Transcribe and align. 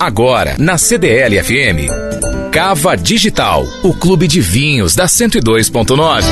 Agora, 0.00 0.56
na 0.58 0.78
CDL 0.78 1.44
FM. 1.44 2.50
Cava 2.50 2.96
Digital, 2.96 3.66
o 3.82 3.92
clube 3.92 4.26
de 4.26 4.40
vinhos 4.40 4.94
da 4.94 5.04
102.9. 5.04 6.22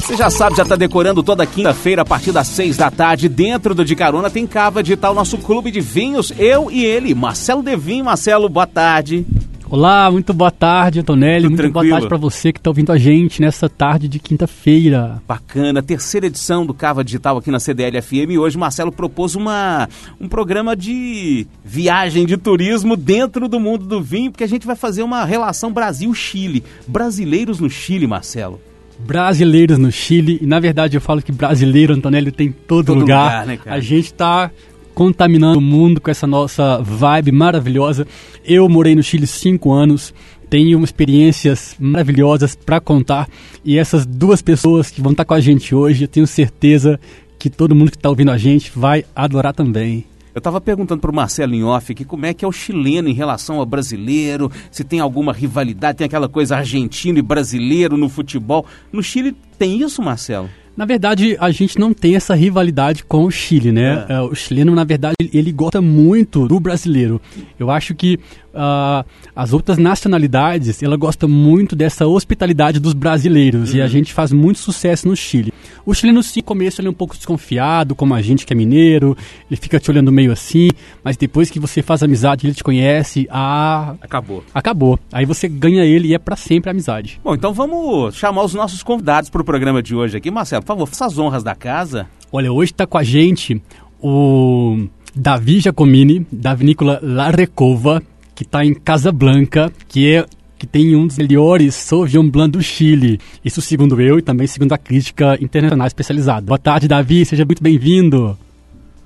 Você 0.00 0.16
já 0.16 0.28
sabe, 0.28 0.56
já 0.56 0.64
está 0.64 0.74
decorando 0.74 1.22
toda 1.22 1.46
quinta-feira 1.46 2.02
a 2.02 2.04
partir 2.04 2.32
das 2.32 2.48
seis 2.48 2.76
da 2.76 2.90
tarde. 2.90 3.28
Dentro 3.28 3.76
do 3.76 3.84
De 3.84 3.94
Carona 3.94 4.28
tem 4.28 4.44
Cava 4.44 4.82
Digital, 4.82 5.14
nosso 5.14 5.38
clube 5.38 5.70
de 5.70 5.80
vinhos. 5.80 6.32
Eu 6.36 6.68
e 6.68 6.84
ele, 6.84 7.14
Marcelo 7.14 7.62
Devim. 7.62 8.02
Marcelo, 8.02 8.48
boa 8.48 8.66
tarde. 8.66 9.24
Olá, 9.68 10.08
muito 10.12 10.32
boa 10.32 10.50
tarde, 10.50 11.00
Antonelli. 11.00 11.48
Muito 11.48 11.56
tranquilo? 11.56 11.88
boa 11.88 11.90
tarde 11.90 12.08
para 12.08 12.16
você 12.16 12.52
que 12.52 12.60
está 12.60 12.70
ouvindo 12.70 12.92
a 12.92 12.96
gente 12.96 13.40
nessa 13.40 13.68
tarde 13.68 14.06
de 14.06 14.20
quinta-feira. 14.20 15.20
Bacana, 15.26 15.82
terceira 15.82 16.28
edição 16.28 16.64
do 16.64 16.72
Cava 16.72 17.02
Digital 17.02 17.36
aqui 17.38 17.50
na 17.50 17.58
CDL 17.58 18.00
FM. 18.00 18.38
Hoje 18.38 18.56
Marcelo 18.56 18.92
propôs 18.92 19.34
uma, 19.34 19.88
um 20.20 20.28
programa 20.28 20.76
de 20.76 21.48
viagem 21.64 22.26
de 22.26 22.36
turismo 22.36 22.96
dentro 22.96 23.48
do 23.48 23.58
mundo 23.58 23.84
do 23.84 24.00
vinho, 24.00 24.30
porque 24.30 24.44
a 24.44 24.48
gente 24.48 24.64
vai 24.64 24.76
fazer 24.76 25.02
uma 25.02 25.24
relação 25.24 25.72
Brasil-Chile. 25.72 26.62
Brasileiros 26.86 27.58
no 27.58 27.68
Chile, 27.68 28.06
Marcelo 28.06 28.60
brasileiros 28.98 29.76
no 29.76 29.92
Chile. 29.92 30.38
E 30.40 30.46
na 30.46 30.58
verdade 30.58 30.96
eu 30.96 31.02
falo 31.02 31.20
que 31.20 31.30
brasileiro, 31.30 31.92
Antonelli, 31.92 32.32
tem 32.32 32.50
todo, 32.50 32.86
todo 32.86 32.98
lugar. 32.98 33.42
lugar 33.42 33.46
né, 33.46 33.58
a 33.66 33.78
gente 33.78 34.06
está 34.06 34.50
contaminando 34.96 35.58
o 35.58 35.62
mundo 35.62 36.00
com 36.00 36.10
essa 36.10 36.26
nossa 36.26 36.78
vibe 36.78 37.30
maravilhosa. 37.30 38.06
Eu 38.42 38.66
morei 38.66 38.94
no 38.94 39.02
Chile 39.02 39.26
cinco 39.26 39.70
anos, 39.70 40.14
tenho 40.48 40.82
experiências 40.82 41.76
maravilhosas 41.78 42.56
para 42.56 42.80
contar 42.80 43.28
e 43.62 43.76
essas 43.76 44.06
duas 44.06 44.40
pessoas 44.40 44.90
que 44.90 45.02
vão 45.02 45.12
estar 45.12 45.26
com 45.26 45.34
a 45.34 45.40
gente 45.40 45.74
hoje, 45.74 46.04
eu 46.04 46.08
tenho 46.08 46.26
certeza 46.26 46.98
que 47.38 47.50
todo 47.50 47.74
mundo 47.74 47.90
que 47.90 47.98
está 47.98 48.08
ouvindo 48.08 48.30
a 48.30 48.38
gente 48.38 48.72
vai 48.74 49.04
adorar 49.14 49.52
também. 49.52 50.06
Eu 50.34 50.38
estava 50.38 50.62
perguntando 50.62 51.02
para 51.02 51.10
o 51.10 51.14
Marcelo 51.14 51.54
em 51.54 51.62
off 51.62 51.92
aqui 51.92 52.04
como 52.04 52.24
é 52.24 52.32
que 52.32 52.42
é 52.42 52.48
o 52.48 52.52
chileno 52.52 53.06
em 53.06 53.14
relação 53.14 53.58
ao 53.58 53.66
brasileiro, 53.66 54.50
se 54.70 54.82
tem 54.82 55.00
alguma 55.00 55.30
rivalidade, 55.30 55.98
tem 55.98 56.06
aquela 56.06 56.28
coisa 56.28 56.56
argentino 56.56 57.18
e 57.18 57.22
brasileiro 57.22 57.98
no 57.98 58.08
futebol. 58.08 58.64
No 58.90 59.02
Chile 59.02 59.36
tem 59.58 59.82
isso, 59.82 60.00
Marcelo? 60.00 60.48
Na 60.76 60.84
verdade, 60.84 61.36
a 61.40 61.50
gente 61.50 61.78
não 61.78 61.94
tem 61.94 62.16
essa 62.16 62.34
rivalidade 62.34 63.02
com 63.02 63.24
o 63.24 63.30
Chile, 63.30 63.72
né? 63.72 64.04
É. 64.08 64.12
é 64.12 64.20
o 64.20 64.34
chileno, 64.34 64.74
na 64.74 64.84
verdade, 64.84 65.14
ele 65.32 65.50
gosta 65.50 65.80
muito 65.80 66.46
do 66.46 66.60
brasileiro. 66.60 67.20
Eu 67.58 67.70
acho 67.70 67.94
que 67.94 68.18
uh, 68.56 69.04
as 69.34 69.52
outras 69.52 69.78
nacionalidades, 69.78 70.82
ela 70.82 70.96
gosta 70.96 71.28
muito 71.28 71.76
dessa 71.76 72.06
hospitalidade 72.06 72.80
dos 72.80 72.94
brasileiros 72.94 73.70
uhum. 73.70 73.76
e 73.76 73.80
a 73.80 73.84
uhum. 73.84 73.90
gente 73.90 74.12
faz 74.12 74.32
muito 74.32 74.58
sucesso 74.58 75.06
no 75.06 75.14
Chile. 75.14 75.52
O 75.84 75.94
chileno, 75.94 76.22
sim, 76.22 76.40
no 76.40 76.44
começo 76.44 76.80
ele 76.80 76.88
é 76.88 76.90
um 76.90 76.94
pouco 76.94 77.16
desconfiado, 77.16 77.94
como 77.94 78.14
a 78.14 78.20
gente 78.20 78.44
que 78.44 78.52
é 78.52 78.56
mineiro, 78.56 79.16
ele 79.48 79.60
fica 79.60 79.78
te 79.78 79.90
olhando 79.90 80.10
meio 80.10 80.32
assim, 80.32 80.68
mas 81.04 81.16
depois 81.16 81.50
que 81.50 81.60
você 81.60 81.82
faz 81.82 82.02
amizade, 82.02 82.46
ele 82.46 82.54
te 82.54 82.64
conhece, 82.64 83.28
ah... 83.30 83.94
Acabou. 84.00 84.42
Acabou. 84.52 84.98
Aí 85.12 85.24
você 85.24 85.48
ganha 85.48 85.84
ele 85.84 86.08
e 86.08 86.14
é 86.14 86.18
para 86.18 86.34
sempre 86.34 86.70
a 86.70 86.72
amizade. 86.72 87.20
Bom, 87.22 87.34
então 87.34 87.52
vamos 87.52 88.16
chamar 88.16 88.42
os 88.42 88.54
nossos 88.54 88.82
convidados 88.82 89.30
para 89.30 89.42
o 89.42 89.44
programa 89.44 89.82
de 89.82 89.94
hoje 89.94 90.16
aqui. 90.16 90.30
Marcelo, 90.30 90.62
por 90.62 90.68
favor, 90.68 90.86
faça 90.86 91.06
as 91.06 91.18
honras 91.18 91.44
da 91.44 91.54
casa. 91.54 92.08
Olha, 92.32 92.52
hoje 92.52 92.72
está 92.72 92.86
com 92.86 92.98
a 92.98 93.04
gente 93.04 93.62
o 94.00 94.86
Davi 95.14 95.60
Giacomini, 95.60 96.26
da 96.30 96.54
vinícola 96.54 97.00
La 97.02 97.30
Recova, 97.30 98.02
que 98.36 98.42
está 98.42 98.62
em 98.62 98.74
Casablanca, 98.74 99.72
que 99.88 100.14
é 100.14 100.26
que 100.58 100.66
tem 100.66 100.94
um 100.94 101.06
dos 101.06 101.16
melhores 101.16 101.74
Sauvignon 101.74 102.30
Blanc 102.30 102.50
do 102.50 102.62
Chile. 102.62 103.18
Isso 103.44 103.60
segundo 103.60 104.00
eu 104.00 104.18
e 104.18 104.22
também 104.22 104.46
segundo 104.46 104.72
a 104.72 104.78
crítica 104.78 105.36
internacional 105.40 105.86
especializada. 105.86 106.46
Boa 106.46 106.58
tarde, 106.58 106.86
Davi, 106.86 107.24
seja 107.24 107.44
muito 107.44 107.62
bem-vindo. 107.62 108.38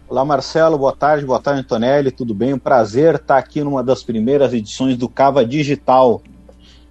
Olá, 0.08 0.24
Marcelo, 0.24 0.76
boa 0.76 0.94
tarde, 0.94 1.24
boa 1.24 1.40
tarde, 1.40 1.60
Antonelli, 1.60 2.10
tudo 2.10 2.34
bem? 2.34 2.54
Um 2.54 2.58
prazer 2.58 3.14
estar 3.14 3.38
aqui 3.38 3.62
numa 3.62 3.82
das 3.82 4.02
primeiras 4.02 4.52
edições 4.52 4.96
do 4.96 5.08
Cava 5.08 5.44
Digital. 5.44 6.20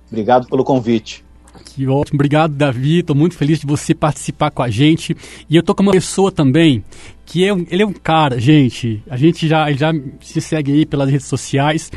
Obrigado 0.10 0.48
pelo 0.48 0.64
convite. 0.64 1.26
Que 1.66 1.86
ótimo, 1.88 2.16
obrigado, 2.16 2.54
Davi. 2.54 3.00
Estou 3.00 3.16
muito 3.16 3.36
feliz 3.36 3.60
de 3.60 3.68
você 3.68 3.94
participar 3.94 4.52
com 4.52 4.64
a 4.64 4.70
gente. 4.70 5.16
E 5.50 5.56
eu 5.56 5.64
tô 5.64 5.76
com 5.76 5.84
uma 5.84 5.92
pessoa 5.92 6.32
também 6.32 6.84
que 7.30 7.46
é 7.46 7.54
um, 7.54 7.64
ele 7.70 7.84
é 7.84 7.86
um 7.86 7.94
cara, 7.94 8.40
gente. 8.40 9.04
A 9.08 9.16
gente 9.16 9.48
já, 9.48 9.72
já 9.72 9.94
se 10.20 10.42
segue 10.42 10.72
aí 10.72 10.86
pelas 10.86 11.10
redes 11.10 11.28
sociais 11.28 11.92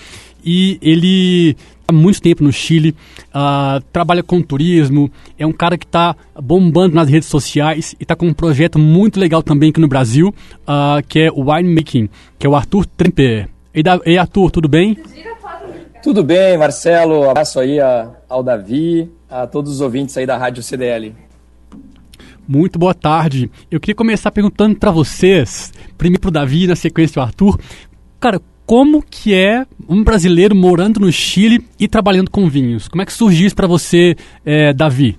e 0.44 0.78
ele 0.82 1.56
há 1.86 1.92
muito 1.92 2.20
tempo 2.20 2.42
no 2.42 2.52
Chile, 2.52 2.94
uh, 3.28 3.82
trabalha 3.92 4.22
com 4.22 4.40
turismo, 4.40 5.10
é 5.38 5.46
um 5.46 5.52
cara 5.52 5.76
que 5.76 5.84
está 5.84 6.16
bombando 6.40 6.94
nas 6.94 7.08
redes 7.08 7.28
sociais 7.28 7.94
e 7.98 8.04
está 8.04 8.16
com 8.16 8.26
um 8.26 8.34
projeto 8.34 8.78
muito 8.78 9.20
legal 9.20 9.42
também 9.42 9.70
aqui 9.70 9.80
no 9.80 9.88
Brasil, 9.88 10.28
uh, 10.28 11.02
que 11.06 11.20
é 11.20 11.30
o 11.30 11.50
Winemaking, 11.50 12.08
que 12.38 12.46
é 12.46 12.50
o 12.50 12.56
Arthur 12.56 12.86
Tremper. 12.86 13.48
Ei, 13.74 13.82
Ei, 14.04 14.18
Arthur, 14.18 14.50
tudo 14.50 14.68
bem? 14.68 14.96
Tudo 16.02 16.24
bem, 16.24 16.58
Marcelo. 16.58 17.30
Abraço 17.30 17.60
aí 17.60 17.78
a, 17.78 18.10
ao 18.28 18.42
Davi, 18.42 19.08
a 19.30 19.46
todos 19.46 19.72
os 19.72 19.80
ouvintes 19.80 20.16
aí 20.16 20.26
da 20.26 20.36
Rádio 20.36 20.62
CDL. 20.62 21.14
Muito 22.46 22.78
boa 22.78 22.92
tarde. 22.92 23.50
Eu 23.70 23.78
queria 23.78 23.94
começar 23.94 24.30
perguntando 24.30 24.76
para 24.76 24.90
vocês, 24.90 25.72
primeiro 25.96 26.20
para 26.20 26.28
o 26.28 26.32
Davi, 26.32 26.66
na 26.66 26.74
sequência 26.74 27.20
o 27.20 27.22
Arthur. 27.22 27.58
Cara, 28.18 28.40
como 28.72 29.02
que 29.02 29.34
é 29.34 29.66
um 29.86 30.02
brasileiro 30.02 30.56
morando 30.56 30.98
no 30.98 31.12
Chile 31.12 31.62
e 31.78 31.86
trabalhando 31.86 32.30
com 32.30 32.48
vinhos? 32.48 32.88
Como 32.88 33.02
é 33.02 33.04
que 33.04 33.12
surgiu 33.12 33.46
isso 33.46 33.54
para 33.54 33.66
você, 33.66 34.16
é, 34.46 34.72
Davi? 34.72 35.18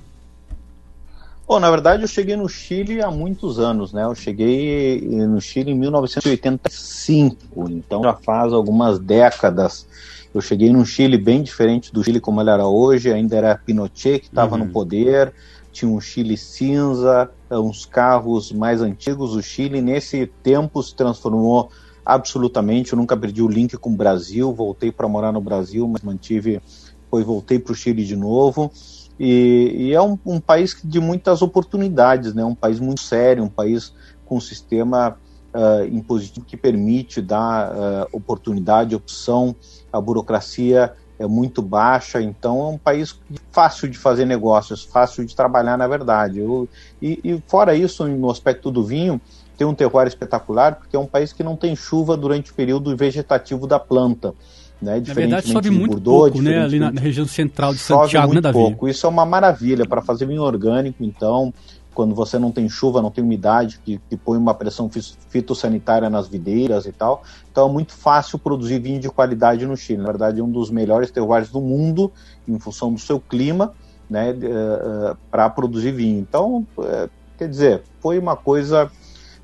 Bom, 1.48 1.60
na 1.60 1.70
verdade 1.70 2.02
eu 2.02 2.08
cheguei 2.08 2.36
no 2.36 2.50
Chile 2.50 3.00
há 3.00 3.12
muitos 3.12 3.60
anos, 3.60 3.94
né? 3.94 4.06
Eu 4.06 4.16
cheguei 4.16 5.02
no 5.02 5.40
Chile 5.40 5.70
em 5.70 5.76
1985, 5.76 7.70
então 7.70 8.02
já 8.02 8.14
faz 8.16 8.52
algumas 8.54 8.98
décadas. 8.98 9.86
Eu 10.34 10.42
cheguei 10.42 10.72
num 10.72 10.84
Chile 10.84 11.16
bem 11.16 11.44
diferente 11.44 11.94
do 11.94 12.04
Chile 12.04 12.20
como 12.20 12.42
ele 12.42 12.50
era 12.50 12.66
hoje, 12.66 13.14
ainda 13.14 13.36
era 13.36 13.56
Pinochet 13.56 14.22
que 14.22 14.26
estava 14.30 14.56
uhum. 14.56 14.66
no 14.66 14.72
poder, 14.72 15.32
tinha 15.72 15.92
um 15.92 16.02
Chile 16.02 16.38
cinza, 16.38 17.30
uns 17.52 17.86
carros 17.86 18.52
mais 18.52 18.82
antigos. 18.82 19.36
O 19.36 19.44
Chile, 19.44 19.80
nesse 19.80 20.26
tempo, 20.42 20.82
se 20.82 20.96
transformou 20.96 21.70
absolutamente. 22.06 22.94
Eu 22.94 22.98
nunca 22.98 23.16
perdi 23.16 23.42
o 23.42 23.48
link 23.48 23.78
com 23.78 23.92
o 23.92 23.96
Brasil, 23.96 24.54
voltei 24.54 24.92
para 24.92 25.08
morar 25.08 25.32
no 25.32 25.42
Brasil, 25.42 25.88
mas 25.88 26.02
mantive, 26.02 26.62
depois 27.04 27.26
voltei 27.26 27.60
para 27.60 27.74
o 27.74 27.76
Chile 27.76 28.04
de 28.06 28.16
novo. 28.16 28.72
E, 29.20 29.72
e 29.76 29.94
é 29.94 30.02
um, 30.02 30.18
um, 30.26 30.40
país 30.40 30.76
de 30.84 31.00
muitas 31.00 31.42
oportunidades, 31.42 32.34
né? 32.34 32.44
um 32.44 32.56
país 32.56 32.80
muito 32.80 33.02
sério, 33.02 33.44
um 33.44 33.50
país 33.50 33.94
com 34.26 34.38
um 34.38 34.42
sistema 34.42 35.18
uh, 35.54 35.86
impositivo 35.86 36.46
que 36.46 36.58
permite 36.58 37.22
dar 37.22 37.72
uh, 37.72 38.08
oportunidade, 38.12 38.96
opção, 38.96 39.56
a 39.92 40.02
burocracia 40.02 40.94
é 41.20 41.28
muito 41.28 41.62
baixa, 41.62 42.22
então 42.22 42.60
é 42.62 42.68
um 42.70 42.78
país 42.78 43.20
fácil 43.52 43.88
de 43.88 43.98
fazer 43.98 44.26
negócios, 44.26 44.84
fácil 44.84 45.24
de 45.26 45.36
trabalhar, 45.36 45.78
na 45.78 45.88
verdade. 45.88 46.40
Eu, 46.40 46.68
e, 47.02 47.20
e 47.24 47.44
fora 47.48 47.76
isso, 47.76 48.08
no 48.08 48.30
aspecto 48.30 48.72
do 48.72 48.84
vinho, 48.84 49.22
tem 49.64 49.66
um 49.66 49.74
terroir 49.74 50.08
espetacular, 50.08 50.76
porque 50.76 50.96
é 50.96 51.00
um 51.00 51.06
país 51.06 51.32
que 51.32 51.42
não 51.42 51.56
tem 51.56 51.76
chuva 51.76 52.18
durante 52.18 52.52
o 52.52 52.54
período 52.54 52.96
vegetativo 52.96 53.66
da 53.66 53.80
planta. 53.80 54.34
Né? 54.82 55.02
Na 55.08 55.14
verdade, 55.14 55.50
chove 55.50 55.70
muito 55.70 55.92
Bordeaux, 55.92 56.32
pouco, 56.32 56.42
né? 56.42 56.62
Ali 56.62 56.78
na, 56.78 56.90
região 56.90 57.26
central 57.26 57.74
de 57.74 57.80
Santiago, 57.80 58.34
né, 58.34 58.42
Davi? 58.42 58.58
pouco. 58.58 58.90
Isso 58.90 59.06
é 59.06 59.10
uma 59.10 59.26
maravilha 59.26 59.88
para 59.88 60.02
fazer 60.02 60.26
vinho 60.26 60.42
orgânico, 60.42 61.02
então, 61.02 61.54
quando 61.94 62.14
você 62.14 62.38
não 62.38 62.52
tem 62.52 62.68
chuva, 62.68 63.02
não 63.02 63.10
tem 63.10 63.24
umidade, 63.24 63.80
que, 63.86 64.02
que 64.10 64.18
põe 64.18 64.38
uma 64.38 64.54
pressão 64.54 64.92
fitossanitária 65.30 66.10
nas 66.10 66.28
videiras 66.28 66.86
e 66.86 66.92
tal. 66.92 67.24
Então 67.50 67.70
é 67.70 67.72
muito 67.72 67.94
fácil 67.94 68.38
produzir 68.38 68.80
vinho 68.80 69.00
de 69.00 69.08
qualidade 69.08 69.66
no 69.66 69.78
Chile. 69.78 70.00
Na 70.00 70.08
verdade, 70.08 70.42
é 70.42 70.44
um 70.44 70.52
dos 70.52 70.70
melhores 70.70 71.10
terroirs 71.10 71.50
do 71.50 71.62
mundo, 71.62 72.12
em 72.46 72.60
função 72.60 72.92
do 72.92 73.00
seu 73.00 73.22
clima, 73.22 73.74
né, 74.10 74.32
eh, 74.32 75.12
uh, 75.12 75.18
para 75.32 75.50
produzir 75.50 75.94
vinho. 75.94 76.20
Então, 76.20 76.68
uh, 76.78 77.10
quer 77.38 77.48
dizer, 77.48 77.84
foi 78.02 78.20
uma 78.20 78.36
coisa 78.36 78.92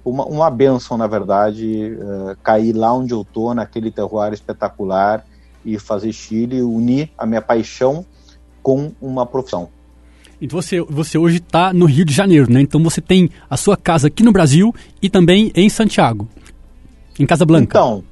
uma, 0.04 0.26
uma 0.26 0.50
benção, 0.50 0.98
na 0.98 1.08
verdade, 1.08 1.94
uh, 1.94 2.38
cair 2.44 2.74
lá 2.74 2.94
onde 2.94 3.14
eu 3.14 3.26
tô, 3.26 3.54
naquele 3.54 3.92
terroir 3.92 4.34
espetacular 4.34 5.26
e 5.66 5.78
fazer 5.78 6.12
Chile, 6.14 6.62
unir 6.62 7.12
a 7.18 7.26
minha 7.26 7.42
paixão 7.42 8.06
com 8.62 8.92
uma 9.02 9.26
profissão. 9.26 9.70
Então 10.42 10.62
você, 10.62 10.82
você 10.82 11.18
hoje 11.18 11.38
está 11.38 11.74
no 11.74 11.86
Rio 11.86 12.06
de 12.06 12.14
Janeiro, 12.14 12.52
né? 12.52 12.62
Então 12.62 12.82
você 12.82 13.02
tem 13.02 13.30
a 13.50 13.58
sua 13.58 13.76
casa 13.76 14.08
aqui 14.08 14.24
no 14.24 14.32
Brasil 14.32 14.74
e 15.02 15.10
também 15.10 15.52
em 15.54 15.70
Santiago, 15.70 16.30
em 17.20 17.26
Casablanca. 17.26 17.78
Então, 17.78 18.04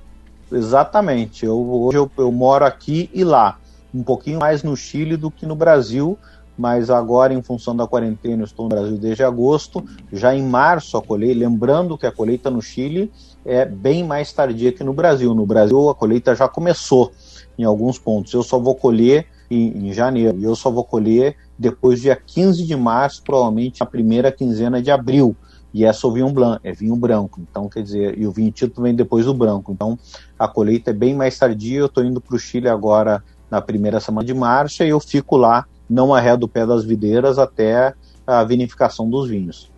exatamente. 0.52 1.46
Eu, 1.46 1.58
hoje 1.58 1.98
eu, 1.98 2.12
eu 2.18 2.32
moro 2.32 2.66
aqui 2.66 3.10
e 3.14 3.24
lá, 3.24 3.58
um 3.94 4.04
pouquinho 4.04 4.40
mais 4.40 4.62
no 4.62 4.76
Chile 4.76 5.16
do 5.16 5.32
que 5.32 5.46
no 5.46 5.56
Brasil, 5.56 6.18
mas 6.58 6.90
agora, 6.90 7.34
em 7.34 7.42
função 7.42 7.76
da 7.76 7.86
quarentena, 7.86 8.44
estou 8.44 8.64
no 8.64 8.70
Brasil 8.70 8.98
desde 8.98 9.24
agosto. 9.24 9.84
Já 10.12 10.36
em 10.36 10.44
março 10.44 10.98
a 10.98 11.02
colheita, 11.02 11.40
lembrando 11.40 11.98
que 11.98 12.08
a 12.08 12.12
colheita 12.12 12.50
no 12.50 12.62
Chile 12.62 13.12
é 13.46 13.64
bem 13.64 14.04
mais 14.04 14.34
tardia 14.34 14.72
que 14.72 14.84
no 14.84 14.94
Brasil. 14.94 15.36
No 15.36 15.46
Brasil, 15.46 15.90
a 15.90 15.96
colheita 15.96 16.36
já 16.36 16.48
começou 16.48 17.12
em 17.58 17.64
alguns 17.64 18.00
pontos. 18.00 18.34
Eu 18.34 18.42
só 18.42 18.58
vou 18.58 18.76
colher 18.76 19.28
em, 19.50 19.88
em 19.88 19.94
janeiro, 19.94 20.38
e 20.40 20.44
eu 20.44 20.56
só 20.56 20.72
vou 20.72 20.84
colher 20.84 21.36
depois 21.58 22.00
do 22.00 22.04
dia 22.04 22.16
15 22.16 22.66
de 22.66 22.76
março, 22.76 23.22
provavelmente 23.24 23.80
na 23.80 23.86
primeira 23.86 24.32
quinzena 24.32 24.82
de 24.82 24.92
abril. 24.92 25.36
e 25.74 25.86
é 25.86 25.94
Sauvignon 25.94 26.34
Blanc, 26.34 26.60
é 26.64 26.72
vinho 26.72 26.96
branco. 26.96 27.40
Então, 27.40 27.70
quer 27.70 27.84
dizer, 27.84 28.18
e 28.18 28.26
o 28.26 28.32
vinho 28.32 28.52
tinto 28.52 28.82
vem 28.82 28.96
depois 28.96 29.26
do 29.26 29.34
branco. 29.34 29.72
Então, 29.72 29.98
a 30.40 30.48
colheita 30.48 30.90
é 30.90 30.94
bem 30.94 31.14
mais 31.14 31.38
tardia. 31.38 31.80
Eu 31.80 31.86
estou 31.86 32.04
indo 32.04 32.20
para 32.20 32.36
o 32.36 32.40
Chile 32.40 32.68
agora 32.68 33.24
na 33.50 33.62
primeira 33.62 34.00
semana 34.00 34.26
de 34.26 34.34
março 34.34 34.84
e 34.84 34.90
eu 34.90 35.00
fico 35.00 35.38
lá, 35.38 35.66
não 35.90 36.14
arredo 36.14 36.46
o 36.46 36.50
pé 36.50 36.66
das 36.66 36.84
videiras 36.84 37.38
até 37.38 37.94
a 38.26 38.44
vinificação 38.44 39.10
dos 39.10 39.30
vinhos. 39.30 39.70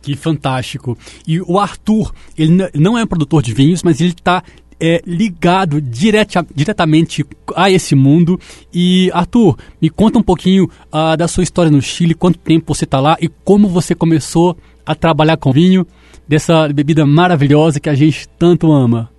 Que 0.00 0.16
fantástico. 0.16 0.96
E 1.26 1.40
o 1.40 1.58
Arthur, 1.58 2.12
ele 2.36 2.70
não 2.74 2.96
é 2.96 3.04
um 3.04 3.06
produtor 3.06 3.42
de 3.42 3.52
vinhos, 3.52 3.82
mas 3.82 4.00
ele 4.00 4.10
está 4.12 4.42
é, 4.80 5.02
ligado 5.04 5.80
direta, 5.80 6.46
diretamente 6.54 7.24
a 7.54 7.70
esse 7.70 7.94
mundo. 7.94 8.38
E, 8.72 9.10
Arthur, 9.12 9.56
me 9.80 9.90
conta 9.90 10.18
um 10.18 10.22
pouquinho 10.22 10.64
uh, 10.64 11.16
da 11.16 11.26
sua 11.26 11.42
história 11.42 11.70
no 11.70 11.82
Chile, 11.82 12.14
quanto 12.14 12.38
tempo 12.38 12.74
você 12.74 12.84
está 12.84 13.00
lá 13.00 13.16
e 13.20 13.28
como 13.28 13.68
você 13.68 13.94
começou 13.94 14.56
a 14.86 14.94
trabalhar 14.94 15.36
com 15.36 15.52
vinho, 15.52 15.86
dessa 16.26 16.68
bebida 16.68 17.04
maravilhosa 17.04 17.80
que 17.80 17.88
a 17.88 17.94
gente 17.94 18.28
tanto 18.38 18.72
ama. 18.72 19.10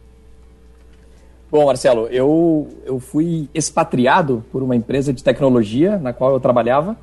Bom, 1.52 1.66
Marcelo, 1.66 2.08
eu, 2.08 2.68
eu 2.86 3.00
fui 3.00 3.50
expatriado 3.54 4.44
por 4.52 4.62
uma 4.62 4.76
empresa 4.76 5.12
de 5.12 5.24
tecnologia 5.24 5.98
na 5.98 6.14
qual 6.14 6.34
eu 6.34 6.40
trabalhava 6.40 6.96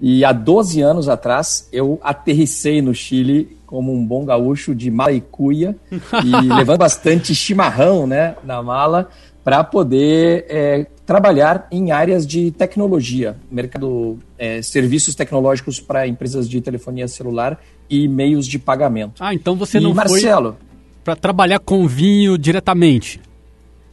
e 0.00 0.24
há 0.24 0.32
12 0.32 0.80
anos 0.80 1.08
atrás 1.08 1.68
eu 1.72 2.00
aterrissei 2.02 2.82
no 2.82 2.92
Chile 2.92 3.56
como 3.64 3.94
um 3.94 4.04
bom 4.04 4.24
gaúcho 4.24 4.74
de 4.74 4.90
mala 4.90 5.12
e 5.12 5.20
cuia 5.20 5.76
e 5.90 6.30
levando 6.52 6.78
bastante 6.78 7.32
chimarrão 7.34 8.06
né, 8.06 8.34
na 8.42 8.60
mala 8.60 9.08
para 9.44 9.62
poder 9.62 10.46
é, 10.48 10.86
trabalhar 11.06 11.68
em 11.70 11.92
áreas 11.92 12.26
de 12.26 12.50
tecnologia, 12.50 13.36
mercado, 13.50 14.18
é, 14.38 14.60
serviços 14.62 15.14
tecnológicos 15.14 15.80
para 15.80 16.06
empresas 16.06 16.48
de 16.48 16.60
telefonia 16.60 17.06
celular 17.06 17.60
e 17.88 18.08
meios 18.08 18.46
de 18.46 18.58
pagamento. 18.58 19.22
Ah, 19.22 19.34
então 19.34 19.56
você 19.56 19.78
e 19.78 19.80
não 19.80 19.94
Marcelo, 19.94 20.56
foi 20.58 20.72
para 21.04 21.16
trabalhar 21.16 21.58
com 21.60 21.86
vinho 21.86 22.36
diretamente? 22.36 23.20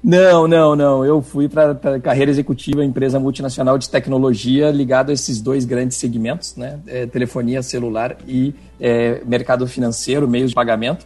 Não, 0.03 0.47
não, 0.47 0.75
não. 0.75 1.05
Eu 1.05 1.21
fui 1.21 1.49
para 1.49 1.75
carreira 1.99 2.31
executiva, 2.31 2.83
empresa 2.83 3.19
multinacional 3.19 3.77
de 3.77 3.89
tecnologia 3.89 4.71
ligado 4.71 5.09
a 5.09 5.13
esses 5.13 5.41
dois 5.41 5.65
grandes 5.65 5.97
segmentos, 5.97 6.55
né? 6.55 6.79
É, 6.87 7.05
telefonia 7.05 7.61
celular 7.61 8.17
e 8.27 8.53
é, 8.79 9.21
mercado 9.25 9.67
financeiro, 9.67 10.27
meios 10.27 10.51
de 10.51 10.55
pagamento. 10.55 11.05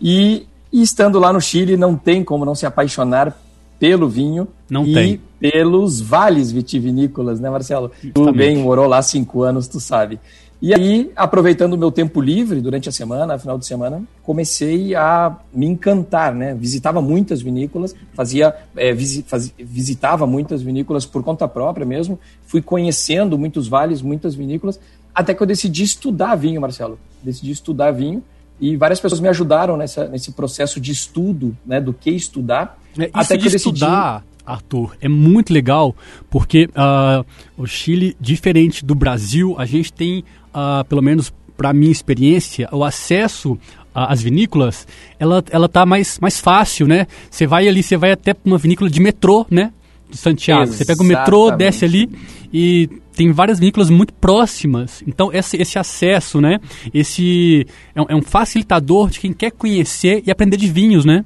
E, 0.00 0.46
e, 0.72 0.82
estando 0.82 1.20
lá 1.20 1.32
no 1.32 1.40
Chile, 1.40 1.76
não 1.76 1.96
tem 1.96 2.24
como 2.24 2.44
não 2.44 2.54
se 2.54 2.66
apaixonar 2.66 3.36
pelo 3.78 4.08
vinho 4.08 4.48
não 4.68 4.84
e 4.84 4.92
tem. 4.92 5.20
pelos 5.38 6.00
vales 6.00 6.50
vitivinícolas, 6.50 7.38
né, 7.38 7.48
Marcelo? 7.48 7.92
Justamente. 8.02 8.12
Tu 8.12 8.32
bem 8.32 8.56
morou 8.58 8.86
lá 8.86 9.00
cinco 9.02 9.42
anos, 9.42 9.68
tu 9.68 9.78
sabe. 9.78 10.18
E 10.62 10.72
aí, 10.72 11.10
aproveitando 11.16 11.72
o 11.72 11.76
meu 11.76 11.90
tempo 11.90 12.20
livre 12.20 12.60
durante 12.60 12.88
a 12.88 12.92
semana, 12.92 13.36
final 13.36 13.58
de 13.58 13.66
semana, 13.66 14.00
comecei 14.22 14.94
a 14.94 15.36
me 15.52 15.66
encantar, 15.66 16.32
né? 16.32 16.54
Visitava 16.54 17.02
muitas 17.02 17.42
vinícolas, 17.42 17.96
fazia, 18.14 18.54
é, 18.76 18.92
visi, 18.94 19.24
faz, 19.26 19.52
visitava 19.58 20.24
muitas 20.24 20.62
vinícolas 20.62 21.04
por 21.04 21.24
conta 21.24 21.48
própria 21.48 21.84
mesmo, 21.84 22.16
fui 22.46 22.62
conhecendo 22.62 23.36
muitos 23.36 23.66
vales, 23.66 24.00
muitas 24.02 24.36
vinícolas, 24.36 24.78
até 25.12 25.34
que 25.34 25.42
eu 25.42 25.46
decidi 25.48 25.82
estudar 25.82 26.36
vinho, 26.36 26.60
Marcelo. 26.60 26.96
Decidi 27.24 27.50
estudar 27.50 27.90
vinho 27.90 28.22
e 28.60 28.76
várias 28.76 29.00
pessoas 29.00 29.20
me 29.20 29.26
ajudaram 29.26 29.76
nessa, 29.76 30.06
nesse 30.06 30.30
processo 30.30 30.80
de 30.80 30.92
estudo, 30.92 31.56
né? 31.66 31.80
Do 31.80 31.92
que 31.92 32.12
estudar. 32.12 32.78
É, 32.96 33.10
até 33.12 33.36
que 33.36 33.48
eu 33.48 33.50
decidi... 33.50 33.56
estudar 33.56 34.24
Arthur, 34.44 34.96
é 35.00 35.08
muito 35.08 35.52
legal 35.52 35.94
porque 36.30 36.66
uh, 36.66 37.24
o 37.56 37.66
Chile, 37.66 38.16
diferente 38.20 38.84
do 38.84 38.94
Brasil, 38.94 39.54
a 39.58 39.64
gente 39.64 39.92
tem 39.92 40.24
uh, 40.54 40.84
pelo 40.84 41.02
menos 41.02 41.32
para 41.56 41.72
minha 41.72 41.92
experiência, 41.92 42.68
o 42.72 42.82
acesso 42.84 43.58
às 43.94 44.22
vinícolas, 44.22 44.86
ela, 45.18 45.44
ela 45.50 45.68
tá 45.68 45.84
mais, 45.84 46.18
mais 46.18 46.40
fácil, 46.40 46.86
né? 46.86 47.06
Você 47.30 47.46
vai 47.46 47.68
ali, 47.68 47.82
você 47.82 47.96
vai 47.96 48.12
até 48.12 48.34
uma 48.44 48.58
vinícola 48.58 48.90
de 48.90 49.00
metrô, 49.00 49.46
né? 49.50 49.72
De 50.08 50.16
Santiago. 50.16 50.62
Exatamente. 50.62 50.78
Você 50.78 50.84
pega 50.84 51.02
o 51.02 51.06
metrô, 51.06 51.50
desce 51.50 51.84
ali 51.84 52.10
e 52.52 52.88
tem 53.14 53.30
várias 53.32 53.58
vinícolas 53.58 53.90
muito 53.90 54.12
próximas. 54.14 55.02
Então, 55.06 55.30
esse, 55.32 55.56
esse 55.60 55.78
acesso, 55.78 56.40
né? 56.40 56.58
Esse 56.92 57.66
é 57.94 58.00
um, 58.00 58.06
é 58.08 58.14
um 58.16 58.22
facilitador 58.22 59.10
de 59.10 59.20
quem 59.20 59.32
quer 59.32 59.52
conhecer 59.52 60.22
e 60.26 60.30
aprender 60.30 60.56
de 60.56 60.68
vinhos, 60.68 61.04
né? 61.04 61.24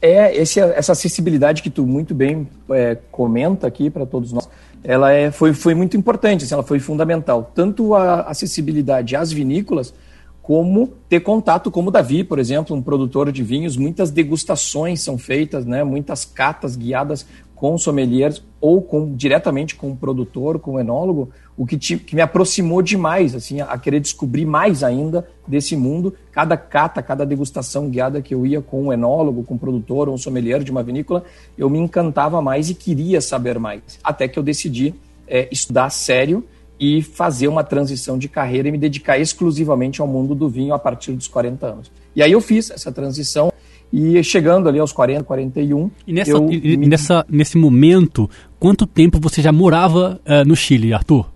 É, 0.00 0.36
esse, 0.36 0.60
essa 0.60 0.92
acessibilidade 0.92 1.62
que 1.62 1.70
tu 1.70 1.86
muito 1.86 2.14
bem 2.14 2.46
é, 2.70 2.96
comenta 3.10 3.66
aqui 3.66 3.88
para 3.90 4.04
todos 4.04 4.32
nós 4.32 4.48
ela 4.88 5.12
é, 5.12 5.32
foi, 5.32 5.52
foi 5.52 5.74
muito 5.74 5.96
importante, 5.96 6.44
assim, 6.44 6.54
ela 6.54 6.62
foi 6.62 6.78
fundamental. 6.78 7.50
Tanto 7.52 7.92
a 7.94 8.20
acessibilidade 8.20 9.16
às 9.16 9.32
vinícolas, 9.32 9.92
como 10.40 10.92
ter 11.08 11.18
contato, 11.20 11.72
como 11.72 11.88
o 11.88 11.90
Davi, 11.90 12.22
por 12.22 12.38
exemplo, 12.38 12.76
um 12.76 12.80
produtor 12.80 13.32
de 13.32 13.42
vinhos, 13.42 13.76
muitas 13.76 14.12
degustações 14.12 15.00
são 15.00 15.18
feitas, 15.18 15.66
né, 15.66 15.82
muitas 15.82 16.24
catas 16.24 16.76
guiadas 16.76 17.26
com 17.52 17.76
sommeliers 17.76 18.44
ou 18.60 18.80
com, 18.80 19.12
diretamente 19.12 19.74
com 19.74 19.90
o 19.90 19.96
produtor, 19.96 20.60
com 20.60 20.74
o 20.74 20.80
enólogo, 20.80 21.30
o 21.56 21.64
que, 21.64 21.78
te, 21.78 21.96
que 21.96 22.14
me 22.14 22.20
aproximou 22.20 22.82
demais, 22.82 23.34
assim, 23.34 23.60
a, 23.60 23.66
a, 23.66 23.78
querer 23.78 23.98
descobrir 23.98 24.44
mais 24.44 24.82
ainda 24.82 25.26
desse 25.46 25.74
mundo. 25.74 26.14
Cada 26.30 26.56
cata, 26.56 27.02
cada 27.02 27.24
degustação 27.24 27.88
guiada 27.88 28.20
que 28.20 28.34
eu 28.34 28.46
ia 28.46 28.60
com 28.60 28.84
um 28.84 28.92
enólogo, 28.92 29.42
com 29.42 29.54
um 29.54 29.58
produtor 29.58 30.08
ou 30.08 30.14
um 30.14 30.18
sommelier 30.18 30.62
de 30.62 30.70
uma 30.70 30.82
vinícola, 30.82 31.24
eu 31.56 31.70
me 31.70 31.78
encantava 31.78 32.42
mais 32.42 32.68
e 32.68 32.74
queria 32.74 33.20
saber 33.20 33.58
mais. 33.58 33.80
Até 34.04 34.28
que 34.28 34.38
eu 34.38 34.42
decidi 34.42 34.94
é, 35.26 35.48
estudar 35.50 35.88
sério 35.90 36.44
e 36.78 37.00
fazer 37.00 37.48
uma 37.48 37.64
transição 37.64 38.18
de 38.18 38.28
carreira 38.28 38.68
e 38.68 38.72
me 38.72 38.76
dedicar 38.76 39.18
exclusivamente 39.18 40.02
ao 40.02 40.06
mundo 40.06 40.34
do 40.34 40.48
vinho 40.48 40.74
a 40.74 40.78
partir 40.78 41.12
dos 41.12 41.26
40 41.26 41.66
anos. 41.66 41.92
E 42.14 42.22
aí 42.22 42.32
eu 42.32 42.40
fiz 42.40 42.70
essa 42.70 42.92
transição 42.92 43.50
e 43.90 44.22
chegando 44.22 44.68
ali 44.68 44.78
aos 44.78 44.92
40, 44.92 45.24
41. 45.24 45.90
E, 46.06 46.12
nessa, 46.12 46.30
eu 46.32 46.52
e, 46.52 46.76
me... 46.76 46.86
nessa, 46.86 47.24
nesse 47.30 47.56
momento, 47.56 48.28
quanto 48.58 48.86
tempo 48.86 49.18
você 49.18 49.40
já 49.40 49.52
morava 49.52 50.20
uh, 50.26 50.46
no 50.46 50.54
Chile, 50.54 50.92
Arthur? 50.92 51.35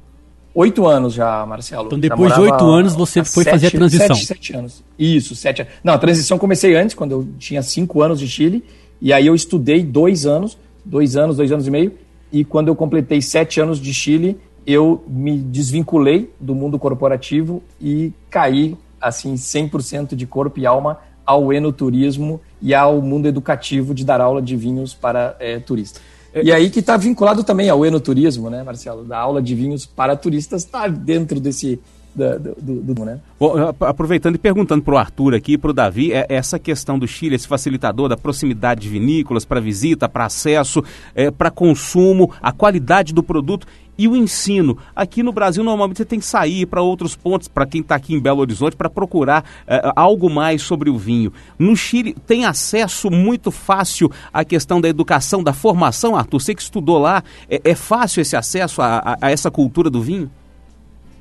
Oito 0.55 0.87
anos 0.87 1.15
já, 1.15 1.47
Marcelo. 1.47 1.87
Então, 1.87 1.99
depois 1.99 2.35
de 2.35 2.41
oito 2.41 2.65
anos, 2.65 2.95
você 2.95 3.23
foi 3.23 3.45
sete, 3.45 3.53
fazer 3.53 3.67
a 3.69 3.71
transição. 3.71 4.17
Sete, 4.17 4.27
sete 4.27 4.57
anos. 4.57 4.85
Isso, 4.99 5.37
sete 5.37 5.63
anos. 5.63 5.75
Não, 5.85 5.95
a 5.95 5.99
transição 5.99 6.39
comecei 6.39 6.75
antes, 6.75 6.95
quando 6.95 7.13
eu 7.13 7.29
tinha 7.39 7.63
cinco 7.63 8.03
anos 8.03 8.19
de 8.19 8.27
Chile. 8.27 8.65
E 9.01 9.13
aí 9.13 9.27
eu 9.27 9.35
estudei 9.35 9.83
dois 9.83 10.27
anos, 10.27 10.59
dois 10.85 11.17
anos, 11.17 11.37
dois 11.37 11.53
anos 11.53 11.67
e 11.67 11.71
meio. 11.71 11.95
E 12.33 12.45
quando 12.45 12.69
eu 12.69 12.75
completei 12.75 13.23
sete 13.23 13.61
anos 13.61 13.81
de 13.81 13.95
Chile, 13.95 14.39
eu 14.67 15.05
me 15.07 15.39
desvinculei 15.39 16.33
do 16.41 16.55
mundo 16.55 16.79
corporativo 16.79 17.63
e 17.81 18.13
caí, 18.29 18.77
assim, 19.01 19.35
100% 19.35 20.15
de 20.15 20.27
corpo 20.27 20.59
e 20.59 20.67
alma 20.67 20.99
ao 21.25 21.53
enoturismo 21.53 22.41
e 22.61 22.75
ao 22.75 23.01
mundo 23.01 23.27
educativo 23.27 23.95
de 23.95 24.05
dar 24.05 24.21
aula 24.21 24.43
de 24.43 24.57
vinhos 24.57 24.93
para 24.93 25.37
é, 25.39 25.59
turistas. 25.61 26.03
E 26.35 26.53
aí 26.53 26.71
que 26.71 26.81
está 26.81 26.97
vinculado 26.97 27.43
também 27.43 27.69
ao 27.69 27.85
enoturismo, 27.85 28.49
né, 28.49 28.63
Marcelo? 28.63 29.05
Da 29.05 29.19
aula 29.19 29.43
de 29.43 29.55
vinhos 29.55 29.85
para 29.85 30.17
turistas 30.17 30.65
está 30.65 30.87
dentro 30.87 31.41
desse, 31.41 31.81
do, 32.15 32.55
do, 32.61 32.95
do, 32.95 33.05
né? 33.05 33.21
Bom, 33.39 33.55
aproveitando 33.81 34.37
e 34.37 34.39
perguntando 34.39 34.83
para 34.83 34.95
o 34.95 34.99
Arthur 34.99 35.35
aqui, 35.35 35.59
para 35.59 35.71
o 35.71 35.75
Davi, 35.75 36.13
é, 36.13 36.27
essa 36.29 36.59
questão 36.59 36.99
do 36.99 37.07
Chile, 37.07 37.35
esse 37.35 37.49
facilitador 37.49 38.09
da 38.09 38.17
proximidade 38.17 38.83
de 38.83 38.89
vinícolas 38.89 39.45
para 39.45 39.61
visita, 39.61 40.09
para 40.09 40.27
acesso, 40.27 40.83
é, 41.15 41.31
para 41.31 41.51
consumo, 41.51 42.31
a 42.41 42.53
qualidade 42.53 43.13
do 43.13 43.23
produto 43.23 43.67
e 44.01 44.09
o 44.09 44.17
ensino. 44.17 44.79
Aqui 44.97 45.23
no 45.23 45.31
Brasil, 45.31 45.63
normalmente 45.63 45.99
você 45.99 46.07
tem 46.07 46.19
que 46.19 46.25
sair 46.25 46.65
para 46.65 46.81
outros 46.81 47.15
pontos, 47.15 47.49
para 47.49 47.67
quem 47.67 47.83
está 47.83 47.97
aqui 47.97 48.15
em 48.15 48.19
Belo 48.19 48.41
Horizonte, 48.41 48.75
para 48.75 48.89
procurar 48.89 49.45
é, 49.67 49.93
algo 49.95 50.31
mais 50.31 50.63
sobre 50.63 50.89
o 50.89 50.97
vinho. 50.97 51.31
No 51.59 51.77
Chile, 51.77 52.17
tem 52.27 52.47
acesso 52.47 53.11
muito 53.11 53.51
fácil 53.51 54.11
à 54.33 54.43
questão 54.43 54.81
da 54.81 54.89
educação, 54.89 55.43
da 55.43 55.53
formação, 55.53 56.17
Arthur? 56.17 56.41
Você 56.41 56.55
que 56.55 56.63
estudou 56.63 56.99
lá, 56.99 57.23
é, 57.47 57.61
é 57.63 57.75
fácil 57.75 58.23
esse 58.23 58.35
acesso 58.35 58.81
a, 58.81 59.01
a, 59.01 59.19
a 59.21 59.31
essa 59.31 59.51
cultura 59.51 59.91
do 59.91 60.01
vinho? 60.01 60.31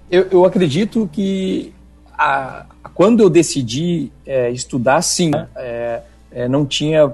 Eu, 0.09 0.27
eu 0.31 0.45
acredito 0.45 1.09
que 1.11 1.73
a, 2.17 2.65
quando 2.93 3.19
eu 3.19 3.29
decidi 3.29 4.09
é, 4.25 4.51
estudar, 4.51 5.01
sim, 5.01 5.31
é, 5.53 6.01
não 6.49 6.65
tinha 6.65 7.11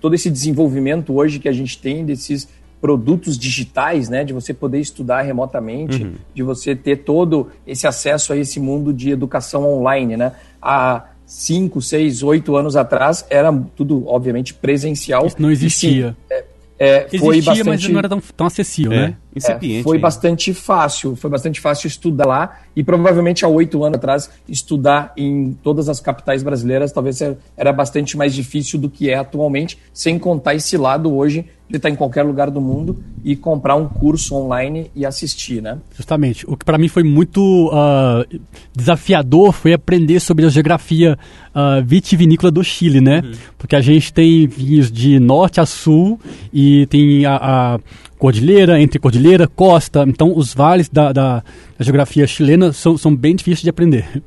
todo 0.00 0.14
esse 0.14 0.30
desenvolvimento 0.30 1.12
hoje 1.16 1.40
que 1.40 1.48
a 1.48 1.52
gente 1.52 1.76
tem 1.78 2.04
desses 2.04 2.48
produtos 2.80 3.38
digitais, 3.38 4.08
né, 4.08 4.24
de 4.24 4.32
você 4.32 4.54
poder 4.54 4.80
estudar 4.80 5.22
remotamente, 5.22 6.02
uhum. 6.02 6.14
de 6.34 6.42
você 6.42 6.74
ter 6.74 6.96
todo 6.96 7.48
esse 7.66 7.86
acesso 7.86 8.32
a 8.32 8.36
esse 8.36 8.58
mundo 8.58 8.92
de 8.92 9.10
educação 9.10 9.64
online, 9.64 10.16
né? 10.16 10.32
Há 10.62 11.04
cinco, 11.26 11.80
seis, 11.82 12.22
oito 12.22 12.56
anos 12.56 12.76
atrás 12.76 13.24
era 13.30 13.52
tudo, 13.76 14.04
obviamente, 14.08 14.54
presencial. 14.54 15.26
Isso 15.26 15.36
não 15.38 15.50
existia. 15.50 16.16
Sim, 16.28 16.34
é, 16.34 16.44
é, 16.80 17.06
Existia, 17.12 17.42
bastante... 17.42 17.64
mas 17.68 17.88
não 17.88 17.98
era 17.98 18.08
tão, 18.08 18.22
tão 18.34 18.46
acessível, 18.46 18.92
é. 18.92 19.08
né? 19.08 19.16
Incipiente. 19.34 19.80
É, 19.80 19.82
foi 19.82 19.98
bastante 19.98 20.52
fácil, 20.52 21.16
foi 21.16 21.30
bastante 21.30 21.60
fácil 21.60 21.86
estudar 21.86 22.26
lá 22.26 22.60
e 22.74 22.82
provavelmente 22.82 23.44
há 23.44 23.48
oito 23.48 23.82
anos 23.84 23.96
atrás 23.96 24.30
estudar 24.48 25.12
em 25.16 25.56
todas 25.62 25.88
as 25.88 26.00
capitais 26.00 26.42
brasileiras 26.42 26.92
talvez 26.92 27.20
era 27.56 27.72
bastante 27.72 28.16
mais 28.16 28.34
difícil 28.34 28.78
do 28.78 28.90
que 28.90 29.10
é 29.10 29.14
atualmente, 29.14 29.78
sem 29.92 30.18
contar 30.18 30.54
esse 30.54 30.76
lado 30.76 31.14
hoje 31.14 31.46
de 31.70 31.76
estar 31.76 31.88
em 31.88 31.94
qualquer 31.94 32.24
lugar 32.24 32.50
do 32.50 32.60
mundo 32.60 32.98
e 33.24 33.36
comprar 33.36 33.76
um 33.76 33.88
curso 33.88 34.34
online 34.34 34.90
e 34.94 35.06
assistir, 35.06 35.62
né? 35.62 35.78
Justamente. 35.94 36.44
O 36.48 36.56
que 36.56 36.64
para 36.64 36.76
mim 36.76 36.88
foi 36.88 37.04
muito 37.04 37.68
uh, 37.68 38.40
desafiador 38.74 39.52
foi 39.52 39.72
aprender 39.72 40.18
sobre 40.18 40.44
a 40.44 40.48
geografia 40.48 41.16
uh, 41.54 41.84
vitivinícola 41.84 42.50
do 42.50 42.64
Chile, 42.64 43.00
né? 43.00 43.22
Uhum. 43.24 43.32
Porque 43.56 43.76
a 43.76 43.80
gente 43.80 44.12
tem 44.12 44.48
vinhos 44.48 44.90
de 44.90 45.20
norte 45.20 45.60
a 45.60 45.66
sul 45.66 46.18
e 46.52 46.86
tem 46.86 47.24
a, 47.24 47.36
a 47.36 47.80
cordilheira, 48.20 48.80
entre 48.80 48.98
cordilheira, 48.98 49.48
costa. 49.48 50.04
Então, 50.06 50.36
os 50.36 50.54
vales 50.54 50.88
da, 50.88 51.10
da, 51.10 51.42
da 51.78 51.84
geografia 51.84 52.26
chilena 52.26 52.72
são, 52.72 52.96
são 52.96 53.16
bem 53.16 53.34
difíceis 53.34 53.62
de 53.62 53.70
aprender. 53.70 54.22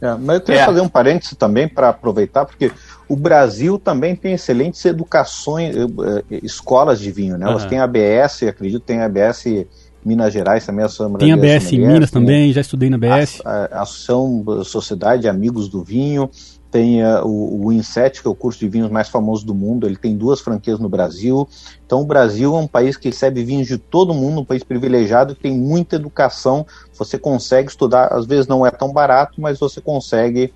É, 0.00 0.14
mas 0.14 0.36
eu 0.36 0.40
queria 0.40 0.62
é. 0.62 0.64
fazer 0.64 0.80
um 0.80 0.88
parêntese 0.88 1.36
também 1.36 1.68
para 1.68 1.90
aproveitar, 1.90 2.46
porque 2.46 2.72
o 3.08 3.14
Brasil 3.14 3.78
também 3.78 4.16
tem 4.16 4.32
excelentes 4.32 4.84
educações, 4.84 5.76
eh, 5.76 5.80
eh, 6.30 6.40
escolas 6.42 7.00
de 7.00 7.10
vinho, 7.10 7.36
né? 7.36 7.46
Uhum. 7.46 7.52
Elas 7.52 7.66
têm 7.66 7.80
ABS, 7.80 8.44
acredito, 8.44 8.80
tem 8.80 9.00
ABS 9.00 9.44
Minas 10.04 10.32
Gerais 10.32 10.64
também, 10.64 10.84
a 10.84 11.18
Tem 11.18 11.32
ABS 11.32 11.72
em 11.72 11.80
Minas 11.80 12.10
também, 12.10 12.52
já 12.52 12.60
estudei 12.60 12.88
na 12.88 12.96
ABS. 12.96 13.42
A, 13.44 13.78
a, 13.78 13.82
Ação 13.82 14.44
Sociedade 14.64 15.28
Amigos 15.28 15.68
do 15.68 15.82
Vinho, 15.82 16.30
tem 16.70 17.02
uh, 17.02 17.24
o, 17.24 17.66
o 17.66 17.72
INSET, 17.72 18.20
que 18.20 18.28
é 18.28 18.30
o 18.30 18.34
curso 18.34 18.58
de 18.60 18.68
vinhos 18.68 18.90
mais 18.90 19.08
famoso 19.08 19.44
do 19.44 19.54
mundo, 19.54 19.86
ele 19.86 19.96
tem 19.96 20.16
duas 20.16 20.40
franquias 20.40 20.78
no 20.78 20.88
Brasil. 20.88 21.48
Então 21.86 22.00
o 22.02 22.06
Brasil 22.06 22.54
é 22.54 22.58
um 22.58 22.66
país 22.66 22.96
que 22.96 23.08
recebe 23.08 23.42
vinhos 23.42 23.66
de 23.66 23.78
todo 23.78 24.12
mundo, 24.14 24.40
um 24.40 24.44
país 24.44 24.62
privilegiado, 24.62 25.34
que 25.34 25.42
tem 25.42 25.56
muita 25.56 25.96
educação, 25.96 26.66
você 26.96 27.18
consegue 27.18 27.70
estudar, 27.70 28.08
às 28.12 28.26
vezes 28.26 28.46
não 28.46 28.66
é 28.66 28.70
tão 28.70 28.92
barato, 28.92 29.40
mas 29.40 29.58
você 29.58 29.80
consegue 29.80 30.52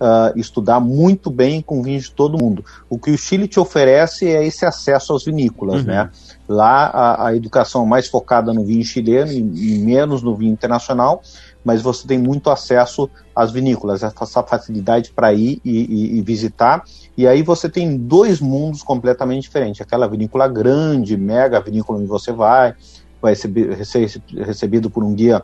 uh, 0.00 0.38
estudar 0.38 0.80
muito 0.80 1.30
bem 1.30 1.60
com 1.60 1.82
vinhos 1.82 2.04
de 2.04 2.12
todo 2.12 2.38
mundo. 2.38 2.64
O 2.88 2.98
que 2.98 3.10
o 3.10 3.18
Chile 3.18 3.48
te 3.48 3.58
oferece 3.58 4.26
é 4.28 4.46
esse 4.46 4.64
acesso 4.64 5.14
às 5.14 5.24
vinícolas, 5.24 5.80
uhum. 5.80 5.86
né? 5.86 6.10
Lá 6.48 6.86
a, 6.86 7.28
a, 7.28 7.36
educação 7.36 7.82
é 7.84 7.86
mais 7.86 8.06
focada 8.06 8.52
no 8.52 8.64
vinho 8.64 8.84
chileno 8.84 9.32
e, 9.32 9.38
e, 9.74 9.78
menos 9.78 10.22
no 10.22 10.36
vinho 10.36 10.52
internacional, 10.52 11.20
mas 11.66 11.82
você 11.82 12.06
tem 12.06 12.16
muito 12.16 12.48
acesso 12.48 13.10
às 13.34 13.50
vinícolas, 13.50 14.00
essa 14.00 14.40
facilidade 14.44 15.10
para 15.10 15.32
ir 15.34 15.60
e, 15.64 15.78
e, 15.78 16.18
e, 16.18 16.22
visitar. 16.22 16.84
E 17.16 17.26
aí 17.26 17.42
você 17.42 17.68
tem 17.68 17.96
dois 17.96 18.40
mundos 18.40 18.84
completamente 18.84 19.42
diferentes. 19.42 19.80
Aquela 19.80 20.06
vinícola 20.06 20.46
grande, 20.46 21.16
mega 21.16 21.58
vinícola 21.58 21.98
onde 21.98 22.06
você 22.06 22.30
vai, 22.30 22.72
vai 23.20 23.34
ser 23.34 24.22
recebido 24.46 24.88
por 24.88 25.02
um 25.02 25.12
guia 25.12 25.42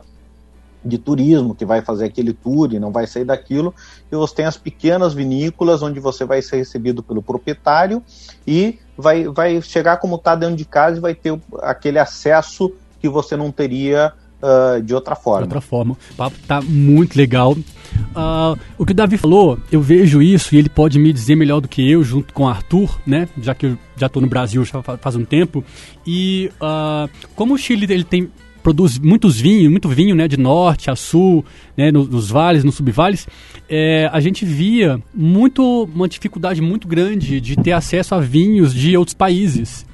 de 0.83 0.97
turismo 0.97 1.53
que 1.53 1.65
vai 1.65 1.81
fazer 1.81 2.05
aquele 2.05 2.31
tour 2.31 2.71
e 2.73 2.79
não 2.79 2.89
vai 2.89 3.05
sair 3.05 3.25
daquilo, 3.25 3.75
e 4.09 4.15
você 4.15 4.35
tem 4.35 4.45
as 4.45 4.57
pequenas 4.57 5.13
vinícolas 5.13 5.81
onde 5.81 5.99
você 5.99 6.23
vai 6.23 6.41
ser 6.41 6.55
recebido 6.55 7.03
pelo 7.03 7.21
proprietário 7.21 8.01
e 8.47 8.79
vai, 8.97 9.25
vai 9.27 9.61
chegar 9.61 9.97
como 9.97 10.15
está 10.15 10.35
dentro 10.35 10.55
de 10.55 10.65
casa 10.65 10.97
e 10.97 11.01
vai 11.01 11.15
ter 11.15 11.37
aquele 11.61 11.99
acesso 11.99 12.71
que 13.01 13.09
você 13.09 13.35
não 13.35 13.51
teria 13.51 14.13
uh, 14.43 14.81
de 14.81 14.93
outra 14.93 15.15
forma. 15.15 15.39
De 15.39 15.45
outra 15.45 15.61
forma. 15.61 15.97
O 16.11 16.15
papo 16.15 16.35
tá 16.45 16.61
muito 16.61 17.15
legal. 17.15 17.53
Uh, 17.53 18.59
o 18.77 18.85
que 18.85 18.91
o 18.91 18.95
Davi 18.95 19.17
falou, 19.17 19.57
eu 19.71 19.81
vejo 19.81 20.21
isso 20.21 20.53
e 20.53 20.57
ele 20.57 20.69
pode 20.69 20.99
me 20.99 21.13
dizer 21.13 21.35
melhor 21.35 21.61
do 21.61 21.67
que 21.67 21.89
eu, 21.89 22.03
junto 22.03 22.33
com 22.33 22.43
o 22.43 22.47
Arthur, 22.47 22.99
né? 23.05 23.27
Já 23.41 23.55
que 23.55 23.67
eu 23.67 23.77
já 23.95 24.07
estou 24.07 24.21
no 24.21 24.27
Brasil 24.27 24.63
já 24.65 24.81
faz 24.81 25.15
um 25.15 25.23
tempo. 25.23 25.63
E 26.05 26.51
uh, 26.61 27.09
como 27.35 27.53
o 27.53 27.57
Chile 27.57 27.85
ele 27.89 28.03
tem 28.03 28.29
produz 28.61 28.97
muitos 28.97 29.39
vinhos, 29.39 29.69
muito 29.69 29.89
vinho, 29.89 30.15
né, 30.15 30.25
de 30.25 30.37
norte 30.37 30.89
a 30.89 30.95
sul, 30.95 31.43
né, 31.75 31.91
nos, 31.91 32.07
nos 32.07 32.29
vales, 32.29 32.63
nos 32.63 32.75
subvales, 32.75 33.27
é, 33.69 34.09
a 34.11 34.21
gente 34.21 34.45
via 34.45 35.01
muito 35.13 35.83
uma 35.93 36.07
dificuldade 36.07 36.61
muito 36.61 36.87
grande 36.87 37.41
de 37.41 37.57
ter 37.57 37.73
acesso 37.73 38.15
a 38.15 38.21
vinhos 38.21 38.73
de 38.73 38.95
outros 38.95 39.13
países. 39.13 39.85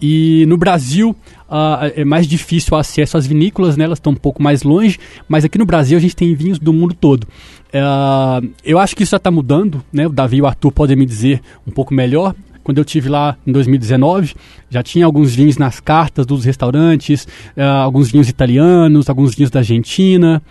E 0.00 0.44
no 0.46 0.56
Brasil 0.56 1.10
uh, 1.48 1.92
é 1.94 2.04
mais 2.04 2.26
difícil 2.26 2.74
o 2.74 2.76
acesso 2.76 3.16
às 3.16 3.26
vinícolas, 3.26 3.76
né? 3.76 3.84
elas 3.84 3.98
estão 3.98 4.12
um 4.12 4.16
pouco 4.16 4.42
mais 4.42 4.62
longe, 4.62 4.98
mas 5.28 5.44
aqui 5.44 5.58
no 5.58 5.66
Brasil 5.66 5.96
a 5.96 6.00
gente 6.00 6.14
tem 6.14 6.34
vinhos 6.34 6.58
do 6.58 6.72
mundo 6.72 6.94
todo. 6.94 7.24
Uh, 7.24 8.48
eu 8.64 8.78
acho 8.78 8.94
que 8.94 9.02
isso 9.02 9.10
já 9.10 9.16
está 9.16 9.30
mudando, 9.30 9.82
né? 9.92 10.06
o 10.06 10.10
Davi 10.10 10.36
e 10.36 10.42
o 10.42 10.46
Arthur 10.46 10.70
podem 10.72 10.96
me 10.96 11.06
dizer 11.06 11.40
um 11.66 11.70
pouco 11.70 11.94
melhor, 11.94 12.34
quando 12.62 12.78
eu 12.78 12.84
tive 12.84 13.08
lá 13.08 13.36
em 13.46 13.52
2019, 13.52 14.34
já 14.68 14.82
tinha 14.82 15.06
alguns 15.06 15.32
vinhos 15.32 15.56
nas 15.56 15.78
cartas 15.78 16.26
dos 16.26 16.44
restaurantes, 16.44 17.24
uh, 17.56 17.62
alguns 17.82 18.10
vinhos 18.10 18.28
italianos, 18.28 19.08
alguns 19.08 19.36
vinhos 19.36 19.50
da 19.50 19.60
Argentina. 19.60 20.42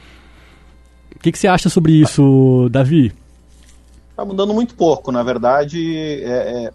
O 1.13 1.19
que, 1.19 1.31
que 1.31 1.37
você 1.37 1.47
acha 1.47 1.67
sobre 1.67 1.91
isso, 1.91 2.69
Davi? 2.71 3.11
Está 4.11 4.23
mudando 4.23 4.53
muito 4.53 4.75
pouco, 4.75 5.11
na 5.11 5.23
verdade. 5.23 5.97
É, 5.97 6.67
é, 6.67 6.73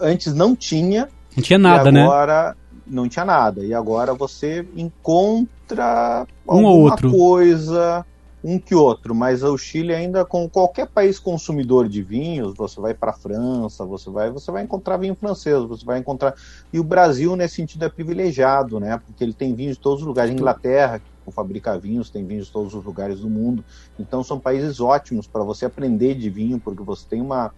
antes 0.00 0.34
não 0.34 0.56
tinha. 0.56 1.08
Não 1.36 1.42
tinha 1.42 1.58
nada, 1.58 1.88
agora, 1.88 1.92
né? 1.92 2.02
Agora 2.02 2.56
não 2.86 3.08
tinha 3.08 3.24
nada. 3.24 3.64
E 3.64 3.72
agora 3.72 4.14
você 4.14 4.66
encontra 4.76 6.26
um 6.48 6.64
outro. 6.64 7.10
coisa 7.10 8.04
um 8.44 8.58
que 8.58 8.74
outro, 8.74 9.14
mas 9.14 9.42
o 9.42 9.56
Chile 9.56 9.94
ainda 9.94 10.24
com 10.24 10.48
qualquer 10.48 10.88
país 10.88 11.18
consumidor 11.18 11.88
de 11.88 12.02
vinhos, 12.02 12.56
você 12.56 12.80
vai 12.80 12.92
para 12.92 13.12
a 13.12 13.14
França, 13.14 13.84
você 13.84 14.10
vai, 14.10 14.30
você 14.30 14.50
vai 14.50 14.64
encontrar 14.64 14.96
vinho 14.96 15.14
francês, 15.14 15.62
você 15.62 15.84
vai 15.84 16.00
encontrar 16.00 16.34
e 16.72 16.80
o 16.80 16.84
Brasil 16.84 17.36
nesse 17.36 17.54
sentido 17.54 17.84
é 17.84 17.88
privilegiado, 17.88 18.80
né? 18.80 19.00
Porque 19.06 19.22
ele 19.22 19.32
tem 19.32 19.54
vinhos 19.54 19.76
de 19.76 19.82
todos 19.82 20.00
os 20.00 20.06
lugares, 20.06 20.32
a 20.32 20.34
Inglaterra 20.34 20.98
que 20.98 21.32
fabrica 21.32 21.78
vinhos, 21.78 22.10
tem 22.10 22.26
vinhos 22.26 22.46
de 22.46 22.52
todos 22.52 22.74
os 22.74 22.84
lugares 22.84 23.20
do 23.20 23.30
mundo. 23.30 23.64
Então 23.96 24.24
são 24.24 24.40
países 24.40 24.80
ótimos 24.80 25.26
para 25.28 25.44
você 25.44 25.64
aprender 25.64 26.16
de 26.16 26.28
vinho, 26.28 26.58
porque 26.58 26.82
você 26.82 27.06
tem 27.08 27.20
uma 27.20 27.52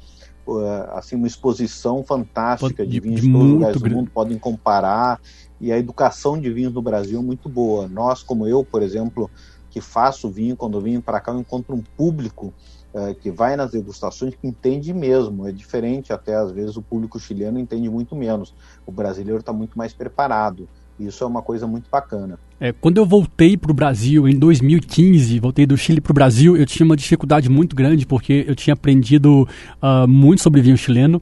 assim 0.92 1.16
uma 1.16 1.26
exposição 1.26 2.04
fantástica 2.04 2.86
de 2.86 3.00
vinhos 3.00 3.22
de, 3.22 3.32
todos 3.32 3.46
os 3.46 3.52
lugares 3.52 3.80
do 3.80 3.90
mundo, 3.90 4.10
podem 4.12 4.38
comparar 4.38 5.20
e 5.60 5.72
a 5.72 5.78
educação 5.78 6.38
de 6.38 6.52
vinhos 6.52 6.72
no 6.72 6.82
Brasil 6.82 7.18
é 7.18 7.22
muito 7.22 7.48
boa. 7.48 7.88
Nós, 7.88 8.22
como 8.22 8.46
eu, 8.46 8.64
por 8.64 8.82
exemplo, 8.82 9.30
que 9.70 9.80
faço 9.80 10.30
vinho, 10.30 10.56
quando 10.56 10.78
eu 10.78 10.80
venho 10.80 11.02
para 11.02 11.20
cá, 11.20 11.32
eu 11.32 11.40
encontro 11.40 11.74
um 11.74 11.82
público 11.96 12.54
é, 12.94 13.12
que 13.14 13.30
vai 13.30 13.56
nas 13.56 13.72
degustações 13.72 14.34
que 14.34 14.46
entende 14.46 14.92
mesmo. 14.94 15.48
É 15.48 15.52
diferente, 15.52 16.12
até 16.12 16.36
às 16.36 16.52
vezes 16.52 16.76
o 16.76 16.82
público 16.82 17.18
chileno 17.18 17.58
entende 17.58 17.88
muito 17.88 18.14
menos. 18.14 18.54
O 18.86 18.92
brasileiro 18.92 19.40
está 19.40 19.52
muito 19.52 19.76
mais 19.76 19.92
preparado. 19.92 20.68
Isso 20.98 21.24
é 21.24 21.26
uma 21.26 21.42
coisa 21.42 21.66
muito 21.66 21.90
bacana. 21.90 22.38
É, 22.60 22.72
quando 22.72 22.98
eu 22.98 23.04
voltei 23.04 23.56
para 23.56 23.72
o 23.72 23.74
Brasil 23.74 24.28
em 24.28 24.38
2015, 24.38 25.40
voltei 25.40 25.66
do 25.66 25.76
Chile 25.76 26.00
para 26.00 26.12
o 26.12 26.14
Brasil, 26.14 26.56
eu 26.56 26.64
tinha 26.64 26.86
uma 26.86 26.96
dificuldade 26.96 27.50
muito 27.50 27.74
grande 27.74 28.06
porque 28.06 28.44
eu 28.46 28.54
tinha 28.54 28.74
aprendido 28.74 29.46
uh, 29.82 30.06
muito 30.06 30.40
sobre 30.40 30.62
vinho 30.62 30.76
chileno, 30.76 31.20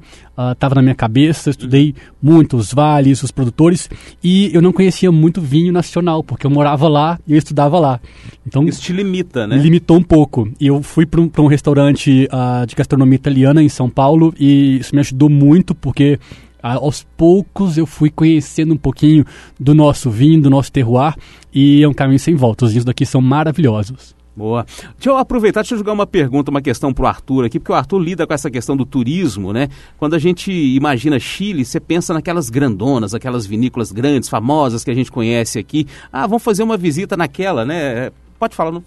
estava 0.52 0.74
uh, 0.74 0.76
na 0.76 0.82
minha 0.82 0.94
cabeça, 0.94 1.48
estudei 1.48 1.94
muito 2.22 2.56
os 2.56 2.72
vales, 2.72 3.22
os 3.22 3.30
produtores 3.30 3.88
e 4.22 4.54
eu 4.54 4.60
não 4.60 4.72
conhecia 4.72 5.10
muito 5.10 5.40
vinho 5.40 5.72
nacional 5.72 6.22
porque 6.22 6.46
eu 6.46 6.50
morava 6.50 6.86
lá 6.86 7.18
e 7.26 7.32
eu 7.32 7.38
estudava 7.38 7.80
lá. 7.80 7.98
Então 8.46 8.64
isso 8.64 8.82
te 8.82 8.92
limita, 8.92 9.46
né? 9.46 9.56
Limitou 9.56 9.96
um 9.96 10.02
pouco. 10.02 10.48
E 10.60 10.66
eu 10.66 10.82
fui 10.82 11.06
para 11.06 11.20
um, 11.20 11.30
um, 11.38 11.46
restaurante 11.46 12.28
uh, 12.30 12.66
de 12.66 12.76
gastronomia 12.76 13.16
italiana 13.16 13.62
em 13.62 13.70
São 13.70 13.88
Paulo 13.88 14.34
e 14.38 14.76
isso 14.80 14.94
me 14.94 15.00
ajudou 15.00 15.30
muito 15.30 15.74
porque 15.74 16.18
aos 16.62 17.06
poucos 17.16 17.76
eu 17.76 17.86
fui 17.86 18.10
conhecendo 18.10 18.74
um 18.74 18.78
pouquinho 18.78 19.24
do 19.58 19.74
nosso 19.74 20.10
vinho, 20.10 20.40
do 20.40 20.50
nosso 20.50 20.70
terroir, 20.70 21.14
e 21.52 21.82
é 21.82 21.88
um 21.88 21.94
caminho 21.94 22.18
sem 22.18 22.34
volta. 22.34 22.64
Os 22.64 22.72
vinhos 22.72 22.84
daqui 22.84 23.04
são 23.04 23.20
maravilhosos. 23.20 24.14
Boa. 24.34 24.64
Deixa 24.96 25.10
eu 25.10 25.16
aproveitar, 25.18 25.60
deixa 25.60 25.74
eu 25.74 25.78
jogar 25.78 25.92
uma 25.92 26.06
pergunta, 26.06 26.50
uma 26.50 26.62
questão 26.62 26.92
para 26.92 27.04
o 27.04 27.06
Arthur 27.06 27.44
aqui, 27.44 27.58
porque 27.58 27.72
o 27.72 27.74
Arthur 27.74 27.98
lida 27.98 28.26
com 28.26 28.32
essa 28.32 28.50
questão 28.50 28.74
do 28.74 28.86
turismo, 28.86 29.52
né? 29.52 29.68
Quando 29.98 30.14
a 30.14 30.18
gente 30.18 30.50
imagina 30.50 31.18
Chile, 31.18 31.66
você 31.66 31.78
pensa 31.78 32.14
naquelas 32.14 32.48
grandonas, 32.48 33.12
aquelas 33.12 33.44
vinícolas 33.44 33.92
grandes, 33.92 34.30
famosas 34.30 34.82
que 34.82 34.90
a 34.90 34.94
gente 34.94 35.12
conhece 35.12 35.58
aqui. 35.58 35.86
Ah, 36.10 36.26
vamos 36.26 36.42
fazer 36.42 36.62
uma 36.62 36.78
visita 36.78 37.14
naquela, 37.14 37.66
né? 37.66 38.10
Pode 38.42 38.56
falar, 38.56 38.72
não, 38.72 38.82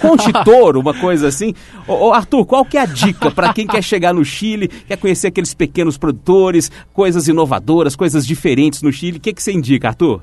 Conte 0.00 0.32
Toro, 0.44 0.80
uma 0.80 0.92
coisa 0.92 1.28
assim. 1.28 1.54
Ô, 1.86 2.08
ô, 2.08 2.12
Arthur, 2.12 2.44
qual 2.44 2.64
que 2.64 2.76
é 2.76 2.80
a 2.80 2.86
dica 2.86 3.30
para 3.30 3.52
quem 3.52 3.68
quer 3.68 3.80
chegar 3.84 4.12
no 4.12 4.24
Chile, 4.24 4.66
quer 4.66 4.96
conhecer 4.96 5.28
aqueles 5.28 5.54
pequenos 5.54 5.96
produtores, 5.96 6.72
coisas 6.92 7.28
inovadoras, 7.28 7.94
coisas 7.94 8.26
diferentes 8.26 8.82
no 8.82 8.92
Chile? 8.92 9.18
O 9.18 9.20
que, 9.20 9.32
que 9.32 9.40
você 9.40 9.52
indica, 9.52 9.86
Arthur? 9.86 10.22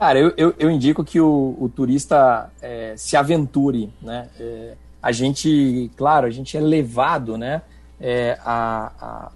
Cara, 0.00 0.18
eu, 0.18 0.32
eu, 0.36 0.52
eu 0.58 0.68
indico 0.68 1.04
que 1.04 1.20
o, 1.20 1.56
o 1.60 1.68
turista 1.68 2.50
é, 2.60 2.94
se 2.96 3.16
aventure, 3.16 3.88
né? 4.02 4.28
É, 4.40 4.72
a 5.00 5.12
gente, 5.12 5.92
claro, 5.96 6.26
a 6.26 6.30
gente 6.30 6.56
é 6.56 6.60
levado, 6.60 7.38
né, 7.38 7.62
é, 8.00 8.36
a, 8.44 8.90
a, 9.00 9.32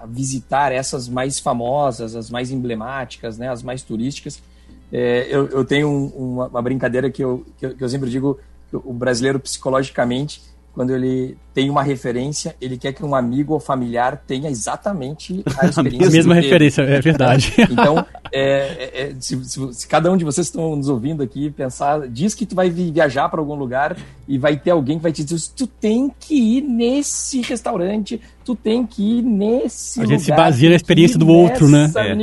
a 0.00 0.06
visitar 0.06 0.72
essas 0.72 1.10
mais 1.10 1.38
famosas, 1.38 2.16
as 2.16 2.30
mais 2.30 2.50
emblemáticas, 2.50 3.36
né, 3.36 3.50
as 3.50 3.62
mais 3.62 3.82
turísticas, 3.82 4.40
é, 4.92 5.26
eu, 5.30 5.48
eu, 5.48 5.64
tenho 5.64 5.88
um, 5.88 6.06
uma, 6.06 6.46
uma, 6.46 6.62
brincadeira 6.62 7.10
que 7.10 7.22
eu, 7.22 7.44
que 7.58 7.66
eu, 7.66 7.74
que 7.74 7.84
eu 7.84 7.88
sempre 7.88 8.08
digo 8.08 8.38
que 8.70 8.76
o 8.76 8.92
brasileiro 8.92 9.38
psicologicamente 9.38 10.42
quando 10.78 10.94
ele 10.94 11.36
tem 11.52 11.68
uma 11.68 11.82
referência, 11.82 12.54
ele 12.60 12.78
quer 12.78 12.92
que 12.92 13.04
um 13.04 13.12
amigo 13.12 13.52
ou 13.52 13.58
familiar 13.58 14.22
tenha 14.24 14.48
exatamente 14.48 15.42
a 15.56 15.66
experiência. 15.66 16.06
a 16.06 16.10
mesma 16.12 16.34
referência, 16.36 16.82
é 16.82 17.00
verdade. 17.00 17.52
Então, 17.68 18.06
é, 18.32 18.40
é, 18.40 19.02
é, 19.02 19.14
se, 19.18 19.44
se, 19.44 19.74
se, 19.74 19.88
cada 19.88 20.10
um 20.10 20.16
de 20.16 20.24
vocês 20.24 20.46
estão 20.46 20.76
nos 20.76 20.88
ouvindo 20.88 21.20
aqui 21.20 21.50
pensar, 21.50 22.06
diz 22.08 22.32
que 22.32 22.46
tu 22.46 22.54
vai 22.54 22.70
viajar 22.70 23.28
para 23.28 23.40
algum 23.40 23.56
lugar 23.56 23.96
e 24.28 24.38
vai 24.38 24.56
ter 24.56 24.70
alguém 24.70 24.98
que 24.98 25.02
vai 25.02 25.10
te 25.12 25.24
dizer, 25.24 25.50
tu 25.56 25.66
tem 25.66 26.12
que 26.20 26.58
ir 26.58 26.62
nesse 26.62 27.40
restaurante, 27.40 28.20
tu 28.44 28.54
tem 28.54 28.86
que 28.86 29.18
ir 29.18 29.22
nesse 29.22 29.98
A 29.98 30.04
lugar, 30.04 30.16
gente 30.16 30.26
se 30.26 30.30
baseia 30.30 30.70
na 30.70 30.76
experiência 30.76 31.18
do 31.18 31.26
outro, 31.26 31.68
né? 31.68 31.90
É. 31.96 32.14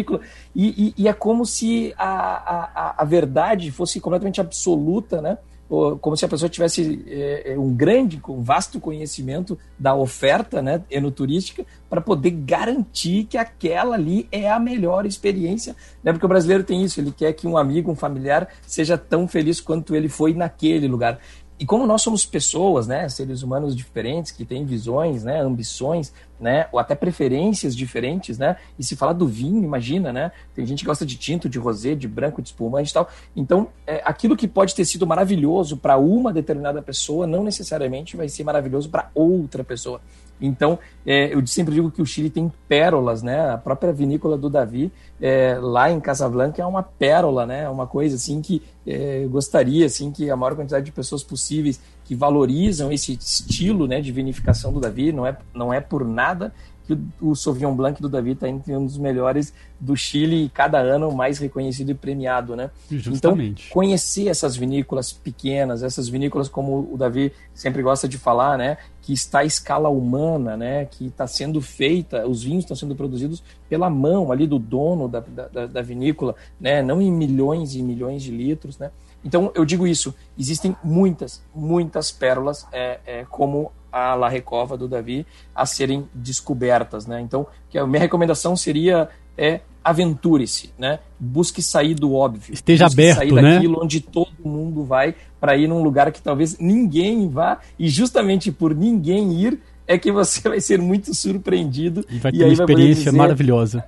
E, 0.55 0.93
e, 0.97 1.03
e, 1.03 1.07
é 1.07 1.13
como 1.13 1.45
se 1.45 1.93
a, 1.97 2.07
a, 2.07 2.95
a 2.97 3.03
verdade 3.03 3.71
fosse 3.71 3.99
completamente 3.99 4.39
absoluta, 4.39 5.21
né? 5.21 5.37
como 5.67 6.15
se 6.15 6.23
a 6.23 6.27
pessoa 6.27 6.47
tivesse 6.47 7.03
é, 7.07 7.53
é, 7.53 7.59
um 7.59 7.73
grande, 7.73 8.21
um 8.29 8.43
vasto 8.43 8.79
conhecimento 8.79 9.57
da 9.79 9.95
oferta 9.95 10.61
né, 10.61 10.83
enoturística 10.91 11.65
para 11.89 11.99
poder 11.99 12.29
garantir 12.31 13.23
que 13.23 13.37
aquela 13.37 13.95
ali 13.95 14.27
é 14.31 14.49
a 14.49 14.59
melhor 14.59 15.07
experiência. 15.07 15.75
Né? 16.03 16.11
Porque 16.11 16.25
o 16.25 16.29
brasileiro 16.29 16.63
tem 16.63 16.83
isso, 16.83 16.99
ele 16.99 17.11
quer 17.11 17.33
que 17.33 17.47
um 17.47 17.57
amigo, 17.57 17.91
um 17.91 17.95
familiar, 17.95 18.47
seja 18.67 18.95
tão 18.95 19.27
feliz 19.27 19.59
quanto 19.59 19.95
ele 19.95 20.07
foi 20.07 20.33
naquele 20.33 20.87
lugar. 20.87 21.19
E 21.57 21.65
como 21.65 21.87
nós 21.87 22.01
somos 22.01 22.25
pessoas, 22.25 22.85
né, 22.85 23.07
seres 23.07 23.41
humanos 23.41 23.75
diferentes, 23.75 24.31
que 24.31 24.43
têm 24.43 24.65
visões, 24.65 25.23
né, 25.23 25.39
ambições, 25.39 26.11
né, 26.37 26.67
ou 26.69 26.79
até 26.79 26.93
preferências 26.95 27.73
diferentes, 27.73 28.37
né, 28.37 28.57
e 28.77 28.83
se 28.83 28.95
falar 28.95 29.13
do 29.13 29.25
vinho, 29.25 29.63
imagina, 29.63 30.11
né, 30.11 30.33
tem 30.53 30.65
gente 30.65 30.79
que 30.79 30.85
gosta 30.85 31.05
de 31.05 31.15
tinto, 31.15 31.47
de 31.47 31.57
rosé, 31.57 31.95
de 31.95 32.09
branco, 32.09 32.41
de 32.41 32.49
espumante 32.49 32.91
e 32.91 32.93
tal. 32.93 33.09
Então, 33.33 33.69
é, 33.87 34.01
aquilo 34.03 34.35
que 34.35 34.49
pode 34.49 34.75
ter 34.75 34.83
sido 34.83 35.07
maravilhoso 35.07 35.77
para 35.77 35.97
uma 35.97 36.33
determinada 36.33 36.81
pessoa, 36.81 37.25
não 37.25 37.41
necessariamente 37.41 38.17
vai 38.17 38.27
ser 38.27 38.43
maravilhoso 38.43 38.89
para 38.89 39.09
outra 39.15 39.63
pessoa. 39.63 40.01
Então, 40.39 40.77
é, 41.05 41.33
eu 41.33 41.45
sempre 41.47 41.73
digo 41.73 41.89
que 41.89 42.01
o 42.01 42.05
Chile 42.05 42.29
tem 42.29 42.51
pérolas, 42.67 43.23
né? 43.23 43.51
A 43.51 43.57
própria 43.57 43.93
vinícola 43.93 44.37
do 44.37 44.49
Davi, 44.49 44.91
é, 45.21 45.57
lá 45.61 45.89
em 45.89 45.99
Casablanca, 45.99 46.61
é 46.61 46.65
uma 46.65 46.83
pérola, 46.83 47.45
né? 47.45 47.69
Uma 47.69 47.87
coisa 47.87 48.15
assim 48.15 48.41
que 48.41 48.61
é, 48.85 49.25
gostaria 49.29 49.85
assim 49.85 50.11
que 50.11 50.29
a 50.29 50.35
maior 50.35 50.55
quantidade 50.55 50.85
de 50.85 50.91
pessoas 50.91 51.23
possíveis 51.23 51.79
que 52.03 52.13
valorizam 52.13 52.91
esse 52.91 53.13
estilo, 53.13 53.87
né, 53.87 53.99
de 53.99 54.11
vinificação 54.11 54.71
do 54.71 54.79
Davi, 54.79 55.11
não 55.11 55.25
é, 55.25 55.35
não 55.53 55.73
é 55.73 55.81
por 55.81 56.05
nada 56.05 56.53
que 56.85 56.93
o, 56.93 57.31
o 57.31 57.35
Sauvignon 57.35 57.75
Blanc 57.75 57.99
do 58.01 58.07
Davi 58.07 58.31
está 58.31 58.47
entre 58.47 58.75
um 58.75 58.85
dos 58.85 58.97
melhores 58.97 59.53
do 59.79 59.95
Chile 59.95 60.45
e 60.45 60.49
cada 60.49 60.79
ano 60.79 61.11
mais 61.11 61.39
reconhecido 61.39 61.89
e 61.91 61.93
premiado, 61.93 62.55
né? 62.55 62.69
Justamente. 62.89 63.65
Então, 63.65 63.73
conhecer 63.73 64.27
essas 64.27 64.55
vinícolas 64.55 65.11
pequenas, 65.11 65.83
essas 65.83 66.07
vinícolas 66.07 66.47
como 66.47 66.87
o 66.91 66.97
Davi 66.97 67.33
sempre 67.53 67.81
gosta 67.81 68.07
de 68.07 68.17
falar, 68.17 68.57
né? 68.57 68.77
Que 69.05 69.13
está 69.13 69.39
à 69.39 69.45
escala 69.45 69.87
humana, 69.87 70.57
né? 70.57 70.85
Que 70.85 71.07
está 71.07 71.27
sendo 71.27 71.61
feita, 71.61 72.27
os 72.27 72.43
vinhos 72.43 72.63
estão 72.63 72.75
sendo 72.75 72.95
produzidos 72.95 73.43
pela 73.69 73.89
mão 73.89 74.31
ali 74.31 74.47
do 74.47 74.57
dono 74.57 75.07
da, 75.07 75.19
da, 75.19 75.67
da 75.67 75.81
vinícola, 75.81 76.35
né? 76.59 76.81
Não 76.81 77.01
em 77.01 77.11
milhões 77.11 77.75
e 77.75 77.83
milhões 77.83 78.23
de 78.23 78.31
litros, 78.31 78.79
né? 78.79 78.91
Então, 79.23 79.51
eu 79.55 79.63
digo 79.65 79.87
isso, 79.87 80.13
existem 80.37 80.75
muitas, 80.83 81.43
muitas 81.53 82.11
pérolas, 82.11 82.67
é, 82.71 82.99
é, 83.05 83.25
como 83.25 83.71
a 83.91 84.13
La 84.13 84.29
Recova 84.29 84.77
do 84.77 84.87
Davi, 84.87 85.25
a 85.53 85.65
serem 85.65 86.07
descobertas, 86.13 87.07
né? 87.07 87.21
Então, 87.21 87.47
que 87.69 87.77
a 87.77 87.87
minha 87.87 88.01
recomendação 88.01 88.55
seria 88.55 89.09
é 89.37 89.61
aventure-se, 89.85 90.71
né? 90.79 90.99
Busque 91.19 91.61
sair 91.61 91.93
do 91.93 92.13
óbvio. 92.13 92.53
Esteja 92.53 92.85
Busque 92.85 93.01
aberto, 93.01 93.17
sair 93.19 93.31
né? 93.31 93.53
daquilo 93.53 93.83
onde 93.83 94.01
todo 94.01 94.33
mundo 94.43 94.83
vai 94.83 95.13
para 95.39 95.55
ir 95.55 95.67
num 95.67 95.83
lugar 95.83 96.11
que 96.11 96.21
talvez 96.21 96.57
ninguém 96.57 97.29
vá 97.29 97.59
e 97.77 97.87
justamente 97.87 98.51
por 98.51 98.73
ninguém 98.73 99.33
ir 99.33 99.59
é 99.87 99.97
que 99.97 100.11
você 100.11 100.41
vai 100.49 100.59
ser 100.59 100.81
muito 100.81 101.13
surpreendido 101.13 102.03
e 102.09 102.17
vai 102.17 102.31
ter 102.31 102.39
e 102.39 102.43
uma 102.43 102.53
experiência 102.53 103.05
dizer, 103.05 103.17
maravilhosa. 103.17 103.85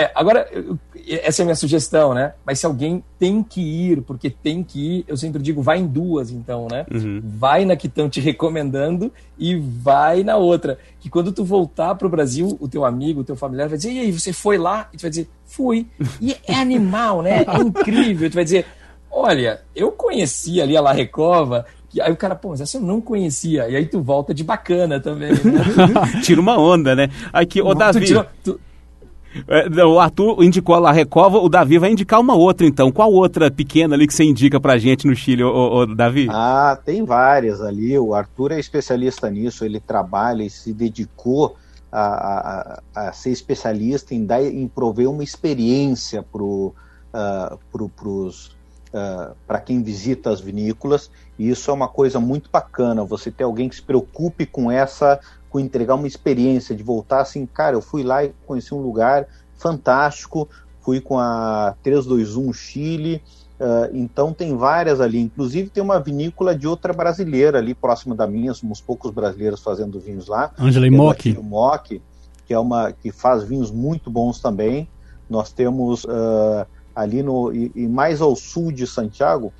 É, 0.00 0.10
agora, 0.14 0.48
essa 1.06 1.42
é 1.42 1.44
a 1.44 1.44
minha 1.44 1.54
sugestão, 1.54 2.14
né? 2.14 2.32
Mas 2.46 2.58
se 2.58 2.64
alguém 2.64 3.04
tem 3.18 3.42
que 3.42 3.60
ir, 3.60 4.00
porque 4.00 4.30
tem 4.30 4.64
que 4.64 4.78
ir, 4.78 5.04
eu 5.06 5.14
sempre 5.14 5.42
digo, 5.42 5.60
vai 5.60 5.78
em 5.78 5.86
duas, 5.86 6.30
então, 6.30 6.68
né? 6.70 6.86
Uhum. 6.90 7.20
Vai 7.22 7.66
na 7.66 7.76
que 7.76 7.86
estão 7.86 8.08
te 8.08 8.18
recomendando 8.18 9.12
e 9.38 9.56
vai 9.56 10.24
na 10.24 10.38
outra. 10.38 10.78
Que 11.00 11.10
quando 11.10 11.32
tu 11.32 11.44
voltar 11.44 11.94
pro 11.96 12.08
Brasil, 12.08 12.56
o 12.58 12.66
teu 12.66 12.86
amigo, 12.86 13.20
o 13.20 13.24
teu 13.24 13.36
familiar 13.36 13.68
vai 13.68 13.76
dizer, 13.76 13.92
e 13.92 13.98
aí, 13.98 14.10
você 14.10 14.32
foi 14.32 14.56
lá? 14.56 14.88
E 14.90 14.96
tu 14.96 15.02
vai 15.02 15.10
dizer, 15.10 15.28
fui. 15.44 15.86
E 16.18 16.34
é 16.46 16.54
animal, 16.54 17.20
né? 17.20 17.44
É 17.46 17.58
incrível. 17.60 18.26
E 18.26 18.30
tu 18.30 18.36
vai 18.36 18.44
dizer, 18.44 18.64
olha, 19.10 19.60
eu 19.76 19.92
conheci 19.92 20.62
ali 20.62 20.78
a 20.78 20.80
La 20.80 20.92
Recova, 20.92 21.66
e 21.92 22.00
aí 22.00 22.10
o 22.10 22.16
cara, 22.16 22.34
pô, 22.34 22.48
mas 22.48 22.62
essa 22.62 22.78
eu 22.78 22.80
não 22.80 23.02
conhecia. 23.02 23.68
E 23.68 23.76
aí 23.76 23.84
tu 23.84 24.00
volta 24.00 24.32
de 24.32 24.44
bacana 24.44 24.98
também. 24.98 25.32
Né? 25.32 25.60
Tira 26.24 26.40
uma 26.40 26.58
onda, 26.58 26.96
né? 26.96 27.10
Aqui, 27.30 27.60
ô 27.60 27.74
Davi. 27.74 28.00
Tu 28.00 28.06
tirou, 28.06 28.26
tu, 28.42 28.52
é, 28.52 28.69
o 29.86 29.98
Arthur 29.98 30.42
indicou 30.42 30.74
a 30.74 30.78
La 30.78 30.92
Recova, 30.92 31.38
o 31.38 31.48
Davi 31.48 31.78
vai 31.78 31.92
indicar 31.92 32.20
uma 32.20 32.34
outra 32.34 32.66
então. 32.66 32.90
Qual 32.90 33.12
outra 33.12 33.50
pequena 33.50 33.94
ali 33.94 34.06
que 34.06 34.14
você 34.14 34.24
indica 34.24 34.60
pra 34.60 34.78
gente 34.78 35.06
no 35.06 35.14
Chile, 35.14 35.44
ô, 35.44 35.86
Davi? 35.86 36.28
Ah, 36.30 36.78
tem 36.84 37.04
várias 37.04 37.60
ali. 37.60 37.98
O 37.98 38.14
Arthur 38.14 38.52
é 38.52 38.58
especialista 38.58 39.30
nisso, 39.30 39.64
ele 39.64 39.78
trabalha 39.80 40.42
e 40.42 40.50
se 40.50 40.72
dedicou 40.72 41.56
a, 41.92 42.80
a, 42.94 43.08
a 43.08 43.12
ser 43.12 43.30
especialista 43.30 44.14
em, 44.14 44.24
dar, 44.24 44.42
em 44.42 44.66
prover 44.68 45.08
uma 45.08 45.24
experiência 45.24 46.22
pro, 46.22 46.74
uh, 47.12 47.58
pro, 47.72 47.86
uh, 47.86 49.34
para 49.46 49.60
quem 49.60 49.82
visita 49.82 50.30
as 50.30 50.40
vinícolas. 50.40 51.10
E 51.38 51.48
isso 51.48 51.70
é 51.70 51.74
uma 51.74 51.88
coisa 51.88 52.20
muito 52.20 52.50
bacana, 52.50 53.04
você 53.04 53.30
ter 53.30 53.44
alguém 53.44 53.68
que 53.68 53.76
se 53.76 53.82
preocupe 53.82 54.46
com 54.46 54.70
essa 54.70 55.20
com 55.50 55.58
entregar 55.58 55.96
uma 55.96 56.06
experiência, 56.06 56.74
de 56.74 56.82
voltar 56.82 57.20
assim, 57.20 57.44
cara, 57.44 57.76
eu 57.76 57.82
fui 57.82 58.02
lá 58.02 58.24
e 58.24 58.32
conheci 58.46 58.72
um 58.72 58.80
lugar 58.80 59.26
fantástico, 59.58 60.48
fui 60.80 61.00
com 61.00 61.18
a 61.18 61.74
321 61.82 62.52
Chile, 62.52 63.22
uh, 63.58 63.90
então 63.92 64.32
tem 64.32 64.56
várias 64.56 65.00
ali, 65.00 65.18
inclusive 65.18 65.68
tem 65.68 65.82
uma 65.82 65.98
vinícola 65.98 66.56
de 66.56 66.66
outra 66.66 66.92
brasileira 66.92 67.58
ali 67.58 67.74
próxima 67.74 68.14
da 68.14 68.26
minha, 68.26 68.54
somos 68.54 68.80
poucos 68.80 69.10
brasileiros 69.10 69.60
fazendo 69.60 69.98
vinhos 69.98 70.28
lá. 70.28 70.52
Angela 70.58 70.86
é 70.86 70.90
Mock. 70.90 71.36
Mock, 71.42 72.00
que 72.46 72.54
é 72.54 72.58
uma 72.58 72.92
que 72.92 73.10
faz 73.10 73.42
vinhos 73.42 73.70
muito 73.70 74.10
bons 74.10 74.40
também. 74.40 74.88
Nós 75.28 75.52
temos 75.52 76.04
uh, 76.04 76.66
ali 76.94 77.22
no 77.22 77.52
e, 77.52 77.70
e, 77.74 77.86
mais 77.86 78.20
ao 78.20 78.34
sul 78.34 78.72
de 78.72 78.86
Santiago, 78.86 79.52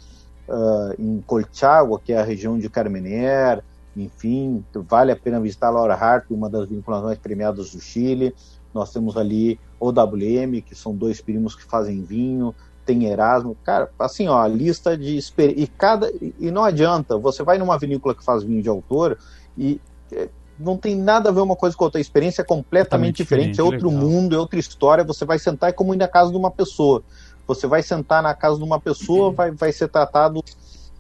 uh, 0.49 0.95
em 0.99 1.21
Colchagua, 1.27 2.01
que 2.03 2.13
é 2.13 2.21
a 2.21 2.25
região 2.25 2.59
de 2.59 2.69
Carmener, 2.69 3.63
enfim, 3.97 4.65
vale 4.89 5.13
a 5.13 5.17
pena 5.17 5.41
visitar 5.41 5.71
Laura 5.71 5.95
Hart, 5.95 6.27
uma 6.31 6.49
das 6.49 6.69
vinculações 6.69 7.07
mais 7.07 7.19
premiadas 7.19 7.73
do 7.73 7.81
Chile. 7.81 8.35
Nós 8.73 8.93
temos 8.93 9.17
ali 9.17 9.59
OWM, 9.81 10.61
que 10.65 10.75
são 10.75 10.95
dois 10.95 11.21
primos 11.21 11.55
que 11.55 11.65
fazem 11.65 12.03
vinho, 12.03 12.55
tem 12.87 13.05
Erasmo. 13.05 13.57
Cara, 13.65 13.91
assim, 13.99 14.29
ó, 14.29 14.41
a 14.41 14.49
lista 14.49 14.97
de 14.97 15.19
e 15.39 15.67
cada 15.67 16.11
e 16.39 16.51
não 16.51 16.65
adianta, 16.65 17.19
você 17.19 17.43
vai 17.43 17.59
numa 17.59 17.79
vinícola 17.79 18.15
que 18.15 18.25
faz 18.25 18.43
vinho 18.43 18.63
de 18.63 18.69
autor 18.69 19.19
e 19.59 19.81
é, 20.13 20.29
não 20.59 20.77
tem 20.77 20.95
nada 20.95 21.31
a 21.31 21.33
ver 21.33 21.41
uma 21.41 21.57
coisa 21.57 21.77
com 21.77 21.85
outra, 21.85 21.99
a 21.99 22.01
experiência 22.01 22.43
é 22.43 22.45
completamente 22.45 23.17
diferente, 23.17 23.53
diferente, 23.53 23.61
é 23.61 23.65
outro 23.65 23.89
legal. 23.89 24.09
mundo, 24.09 24.37
é 24.37 24.39
outra 24.39 24.59
história, 24.59 25.03
você 25.03 25.25
vai 25.25 25.39
sentar 25.39 25.71
é 25.71 25.73
como 25.73 25.95
ir 25.95 25.97
na 25.97 26.09
casa 26.09 26.31
de 26.31 26.37
uma 26.37 26.51
pessoa. 26.51 27.03
Você 27.47 27.67
vai 27.67 27.83
sentar 27.83 28.23
na 28.23 28.35
casa 28.35 28.59
de 28.59 28.63
uma 28.63 28.79
pessoa, 28.79 29.29
uhum. 29.29 29.35
vai, 29.35 29.51
vai 29.51 29.73
ser 29.73 29.89
tratado 29.89 30.45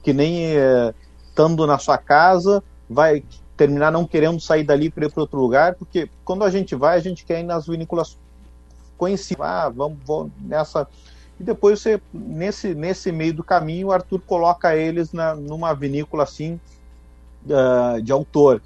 que 0.02 0.12
nem 0.12 0.56
é, 0.56 0.94
estando 1.28 1.66
na 1.66 1.78
sua 1.78 1.96
casa, 1.96 2.62
vai 2.90 3.22
terminar 3.56 3.92
não 3.92 4.04
querendo 4.04 4.40
sair 4.40 4.64
dali 4.64 4.90
para 4.90 5.06
ir 5.06 5.12
para 5.12 5.20
outro 5.20 5.38
lugar, 5.38 5.76
porque 5.76 6.10
quando 6.24 6.42
a 6.42 6.50
gente 6.50 6.74
vai, 6.74 6.96
a 6.96 7.00
gente 7.00 7.24
quer 7.24 7.40
ir 7.40 7.44
nas 7.44 7.68
vinícolas 7.68 8.18
conhecidas. 8.98 9.46
Ah, 9.46 9.68
vamos, 9.68 9.98
vamos 10.04 10.32
nessa. 10.40 10.88
E 11.38 11.44
depois 11.44 11.80
você, 11.80 12.00
nesse, 12.12 12.74
nesse 12.74 13.12
meio 13.12 13.32
do 13.32 13.44
caminho, 13.44 13.88
o 13.88 13.92
Arthur 13.92 14.20
coloca 14.22 14.74
eles 14.74 15.12
na, 15.12 15.34
numa 15.34 15.72
vinícola 15.72 16.24
assim 16.24 16.58
uh, 17.46 18.02
de 18.02 18.10
autor. 18.10 18.60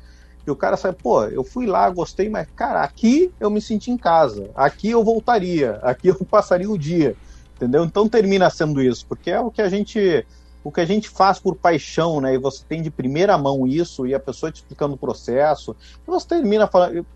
E 0.47 0.51
o 0.51 0.57
cara 0.57 0.77
sabe, 0.77 0.99
pô, 1.03 1.25
eu 1.25 1.45
fui 1.45 1.67
lá, 1.67 1.89
gostei, 1.91 2.29
mas, 2.29 2.49
cara, 2.55 2.83
aqui 2.83 3.33
eu 3.39 3.51
me 3.51 3.61
senti 3.61 3.91
em 3.91 3.97
casa, 3.97 4.51
aqui 4.55 4.91
eu 4.91 5.03
voltaria, 5.03 5.79
aqui 5.83 6.09
eu 6.09 6.17
passaria 6.27 6.71
o 6.71 6.79
dia, 6.79 7.17
entendeu? 7.57 7.85
Então 7.85 8.09
termina 8.09 8.51
sendo 8.51 8.83
isso, 8.83 9.07
porque 9.07 9.31
é 9.31 9.41
o 9.41 9.51
que 9.51 9.63
a 9.63 9.69
gente 9.69 10.27
o 10.65 10.73
que 10.73 10.81
a 10.81 10.87
gente 10.87 11.11
faz 11.11 11.39
por 11.39 11.55
paixão, 11.55 12.21
né? 12.21 12.35
E 12.35 12.39
você 12.39 12.65
tem 12.67 12.83
de 12.83 12.91
primeira 12.91 13.37
mão 13.37 13.67
isso 13.67 14.07
e 14.07 14.15
a 14.15 14.19
pessoa 14.19 14.51
te 14.51 14.57
explicando 14.57 14.95
o 14.95 14.99
processo, 14.99 15.77
e 16.09 16.11
você 16.11 16.27
termina 16.27 16.67
falando. 16.67 17.07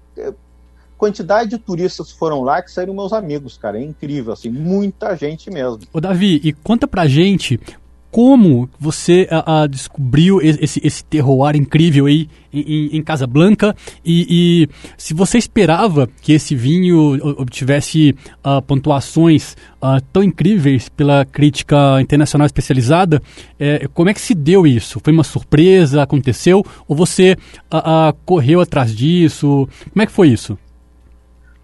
Quantidade 0.98 1.50
de 1.50 1.58
turistas 1.58 2.10
foram 2.10 2.42
lá 2.42 2.60
que 2.60 2.72
saíram 2.72 2.92
meus 2.92 3.12
amigos, 3.12 3.56
cara. 3.56 3.78
É 3.78 3.82
incrível, 3.82 4.32
assim, 4.32 4.50
muita 4.50 5.16
gente 5.16 5.48
mesmo. 5.48 5.78
Ô, 5.92 6.00
Davi, 6.00 6.40
e 6.42 6.52
conta 6.52 6.88
pra 6.88 7.06
gente 7.06 7.58
como 8.10 8.68
você 8.78 9.28
uh, 9.30 9.64
uh, 9.64 9.68
descobriu 9.68 10.40
esse, 10.40 10.80
esse 10.84 11.04
terroir 11.04 11.56
incrível 11.56 12.06
aí 12.06 12.28
em, 12.52 12.96
em 12.96 13.02
Casablanca 13.02 13.76
e, 14.04 14.26
e, 14.64 14.68
se 14.96 15.12
você 15.12 15.36
esperava 15.36 16.08
que 16.22 16.32
esse 16.32 16.54
vinho 16.54 17.18
obtivesse 17.38 18.16
uh, 18.44 18.62
pontuações 18.62 19.56
tão 20.12 20.24
incríveis 20.24 20.88
pela 20.88 21.24
crítica 21.24 22.00
internacional 22.00 22.46
especializada, 22.46 23.22
é, 23.60 23.86
como 23.94 24.08
é 24.08 24.14
que 24.14 24.20
se 24.20 24.34
deu 24.34 24.66
isso? 24.66 24.98
Foi 25.04 25.12
uma 25.12 25.22
surpresa? 25.22 26.02
Aconteceu? 26.02 26.64
Ou 26.88 26.96
você 26.96 27.36
correu 28.24 28.60
atrás 28.60 28.92
disso? 28.92 29.68
Como 29.92 30.02
é 30.02 30.06
que 30.06 30.10
foi 30.10 30.30
isso? 30.30 30.58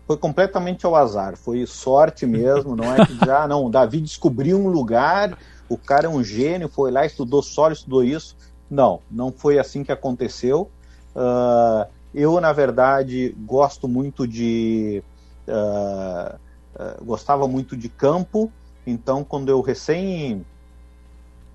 foi 0.07 0.17
completamente 0.19 0.85
ao 0.85 0.95
azar, 0.95 1.37
foi 1.37 1.65
sorte 1.67 2.27
mesmo, 2.27 2.77
não 2.77 2.95
é 2.95 3.07
que 3.07 3.17
já, 3.25 3.45
ah, 3.45 3.49
não, 3.49 3.65
o 3.65 3.71
Davi 3.71 4.01
descobriu 4.01 4.59
um 4.59 4.69
lugar, 4.69 5.37
o 5.69 5.79
cara 5.79 6.07
é 6.07 6.09
um 6.09 6.23
gênio, 6.23 6.69
foi 6.69 6.91
lá, 6.91 7.05
estudou 7.05 7.43
só, 7.43 7.71
estudou 7.71 8.05
isso. 8.05 8.37
Não, 8.71 9.01
não 9.11 9.33
foi 9.33 9.59
assim 9.59 9.85
que 9.85 9.93
aconteceu. 9.93 10.71
Uh, 11.15 11.89
eu, 12.15 12.41
na 12.41 12.53
verdade, 12.53 13.35
gosto 13.45 13.89
muito 13.89 14.27
de. 14.27 15.03
Uh, 15.47 16.37
uh, 16.75 17.05
gostava 17.05 17.47
muito 17.47 17.77
de 17.77 17.89
campo, 17.89 18.51
então, 18.87 19.25
quando 19.25 19.49
eu 19.49 19.61
recém, 19.61 20.45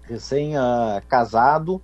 recém 0.04 0.54
casado 1.08 1.80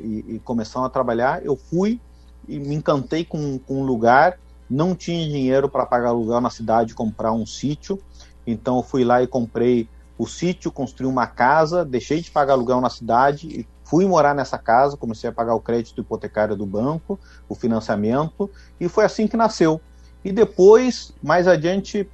e, 0.00 0.34
e 0.34 0.38
começando 0.40 0.84
a 0.84 0.90
trabalhar, 0.90 1.44
eu 1.44 1.56
fui 1.56 2.00
e 2.48 2.58
me 2.58 2.74
encantei 2.74 3.24
com, 3.24 3.58
com 3.58 3.80
um 3.80 3.84
lugar 3.84 4.38
não 4.68 4.94
tinha 4.94 5.28
dinheiro 5.28 5.68
para 5.68 5.86
pagar 5.86 6.08
aluguel 6.08 6.40
na 6.40 6.50
cidade 6.50 6.94
comprar 6.94 7.32
um 7.32 7.46
sítio, 7.46 8.00
então 8.46 8.76
eu 8.76 8.82
fui 8.82 9.04
lá 9.04 9.22
e 9.22 9.26
comprei 9.26 9.88
o 10.18 10.26
sítio, 10.26 10.70
construí 10.72 11.06
uma 11.06 11.26
casa, 11.26 11.84
deixei 11.84 12.20
de 12.20 12.30
pagar 12.30 12.54
aluguel 12.54 12.80
na 12.80 12.90
cidade 12.90 13.66
fui 13.86 14.04
morar 14.04 14.34
nessa 14.34 14.58
casa, 14.58 14.96
comecei 14.96 15.30
a 15.30 15.32
pagar 15.32 15.54
o 15.54 15.60
crédito 15.60 16.00
hipotecário 16.00 16.56
do 16.56 16.66
banco, 16.66 17.18
o 17.48 17.54
financiamento, 17.54 18.50
e 18.80 18.88
foi 18.88 19.04
assim 19.04 19.28
que 19.28 19.36
nasceu. 19.36 19.80
E 20.24 20.32
depois, 20.32 21.12
mais 21.22 21.46
adiante, 21.46 22.08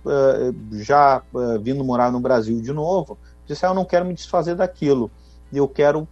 já 0.73 1.23
vindo 1.63 1.83
morar 1.83 2.13
no 2.13 2.21
Brasil 2.21 2.61
de 2.61 2.73
novo, 2.73 3.17
disse: 3.47 3.65
ah, 3.65 3.71
Eu 3.71 3.75
não 3.75 3.87
quero 3.87 4.05
me 4.05 4.13
desfazer 4.13 4.55
daquilo, 4.55 5.11
eu 5.51 5.67
quero, 5.67 6.07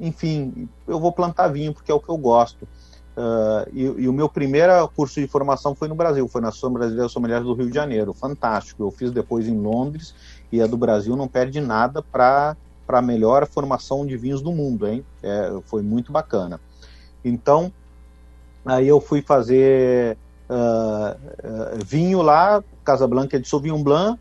enfim, 0.00 0.66
eu 0.88 0.98
vou 0.98 1.12
plantar 1.12 1.48
vinho 1.48 1.74
porque 1.74 1.92
é 1.92 1.94
o 1.94 2.00
que 2.00 2.08
eu 2.08 2.16
gosto. 2.16 2.66
Uh, 3.10 3.68
e, 3.74 3.82
e, 3.82 4.08
o 4.08 4.12
meu 4.12 4.28
primeiro 4.28 4.88
curso 4.96 5.20
de 5.20 5.26
formação 5.26 5.74
foi 5.74 5.88
no 5.88 5.94
Brasil, 5.94 6.26
foi 6.28 6.40
na 6.40 6.48
Associação 6.48 6.72
Brasileira 6.72 7.06
de 7.06 7.12
Sommeliers 7.12 7.42
do 7.42 7.52
Rio 7.52 7.68
de 7.68 7.74
Janeiro, 7.74 8.14
fantástico. 8.14 8.82
Eu 8.82 8.90
fiz 8.90 9.10
depois 9.10 9.46
em 9.46 9.60
Londres 9.60 10.14
e 10.52 10.60
a 10.60 10.66
do 10.66 10.76
Brasil 10.76 11.16
não 11.16 11.28
perde 11.28 11.60
nada 11.60 12.02
para 12.02 12.56
a 12.88 13.02
melhor 13.02 13.46
formação 13.46 14.06
de 14.06 14.16
vinhos 14.16 14.42
do 14.42 14.52
mundo, 14.52 14.86
hein? 14.86 15.04
É, 15.22 15.52
foi 15.66 15.82
muito 15.82 16.10
bacana. 16.12 16.60
Então, 17.24 17.72
aí 18.64 18.88
eu 18.88 19.00
fui 19.00 19.22
fazer 19.22 20.16
uh, 20.48 21.16
uh, 21.16 21.84
vinho 21.84 22.22
lá, 22.22 22.62
Casa 22.84 23.06
Blanca 23.06 23.38
de 23.38 23.48
Sauvignon 23.48 23.82
Blanc, 23.82 24.18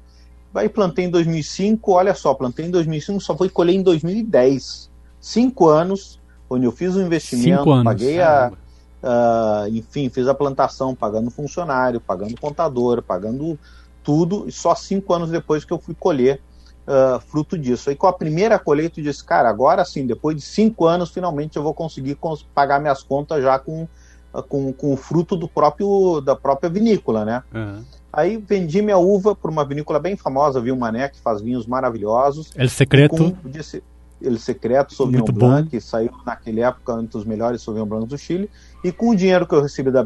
aí 0.53 0.69
plantei 0.69 1.05
em 1.05 1.09
2005, 1.09 1.91
olha 1.91 2.13
só, 2.13 2.33
plantei 2.33 2.65
em 2.65 2.71
2005, 2.71 3.21
só 3.21 3.35
fui 3.35 3.49
colher 3.49 3.73
em 3.73 3.81
2010. 3.81 4.89
Cinco 5.21 5.67
anos, 5.67 6.19
onde 6.49 6.65
eu 6.65 6.71
fiz 6.71 6.95
um 6.95 7.01
investimento, 7.01 7.83
paguei 7.83 8.21
a 8.21 8.51
Uh, 9.01 9.65
enfim, 9.69 10.09
fiz 10.09 10.27
a 10.27 10.33
plantação 10.33 10.93
pagando 10.93 11.31
funcionário, 11.31 12.01
pagando 12.01 12.37
contador, 12.39 13.01
pagando 13.01 13.57
tudo, 14.03 14.45
e 14.47 14.51
só 14.51 14.75
cinco 14.75 15.13
anos 15.13 15.29
depois 15.29 15.63
que 15.65 15.71
eu 15.71 15.79
fui 15.79 15.95
colher 15.95 16.41
uh, 16.87 17.19
fruto 17.19 17.57
disso. 17.57 17.89
Aí 17.89 17.95
com 17.95 18.07
a 18.07 18.13
primeira 18.13 18.57
colheita 18.57 18.99
eu 18.99 19.03
disse, 19.03 19.23
cara, 19.23 19.49
agora 19.49 19.85
sim, 19.85 20.05
depois 20.05 20.35
de 20.35 20.41
cinco 20.41 20.85
anos, 20.85 21.11
finalmente 21.11 21.57
eu 21.57 21.63
vou 21.63 21.73
conseguir 21.73 22.15
cons 22.15 22.45
pagar 22.53 22.79
minhas 22.79 23.03
contas 23.03 23.43
já 23.43 23.59
com, 23.59 23.87
uh, 24.33 24.43
com, 24.43 24.73
com 24.73 24.93
o 24.93 24.97
fruto 24.97 25.35
do 25.35 25.47
próprio, 25.47 26.21
da 26.21 26.35
própria 26.35 26.69
vinícola, 26.69 27.23
né? 27.23 27.43
Uhum. 27.53 27.83
Aí 28.11 28.37
vendi 28.37 28.81
minha 28.81 28.97
uva 28.97 29.35
para 29.35 29.51
uma 29.51 29.63
vinícola 29.63 29.99
bem 29.99 30.17
famosa, 30.17 30.59
viu, 30.59 30.75
Mané, 30.75 31.09
que 31.09 31.19
faz 31.19 31.41
vinhos 31.41 31.67
maravilhosos. 31.67 32.51
El 32.55 32.69
Secreto. 32.69 33.15
Com, 33.15 33.35
disse, 33.45 33.83
El 34.19 34.39
Secreto 34.39 34.95
Sauvignon 34.95 35.19
Muito 35.19 35.31
Blanc, 35.31 35.63
bom. 35.63 35.69
que 35.69 35.79
saiu 35.79 36.11
naquela 36.25 36.67
época 36.67 36.93
entre 36.93 37.17
os 37.17 37.23
melhores 37.23 37.61
Sauvignon 37.61 37.85
Blancs 37.85 38.09
do 38.09 38.17
Chile. 38.17 38.49
E 38.83 38.91
com 38.91 39.09
o 39.09 39.15
dinheiro 39.15 39.45
que 39.45 39.53
eu 39.53 39.61
recebi 39.61 39.91
da 39.91 40.03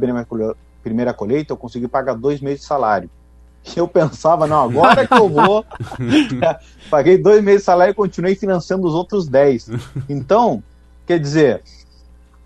primeira 0.83 1.13
colheita, 1.13 1.53
eu 1.53 1.57
consegui 1.57 1.87
pagar 1.87 2.13
dois 2.13 2.41
meses 2.41 2.59
de 2.61 2.65
salário. 2.65 3.09
Eu 3.75 3.87
pensava, 3.87 4.45
não, 4.45 4.61
agora 4.61 5.07
que 5.07 5.13
eu 5.13 5.29
vou. 5.29 5.65
Paguei 6.89 7.17
dois 7.17 7.43
meses 7.43 7.61
de 7.61 7.65
salário 7.65 7.91
e 7.91 7.95
continuei 7.95 8.35
financiando 8.35 8.85
os 8.85 8.93
outros 8.93 9.27
dez. 9.27 9.69
Então, 10.07 10.61
quer 11.07 11.19
dizer, 11.19 11.63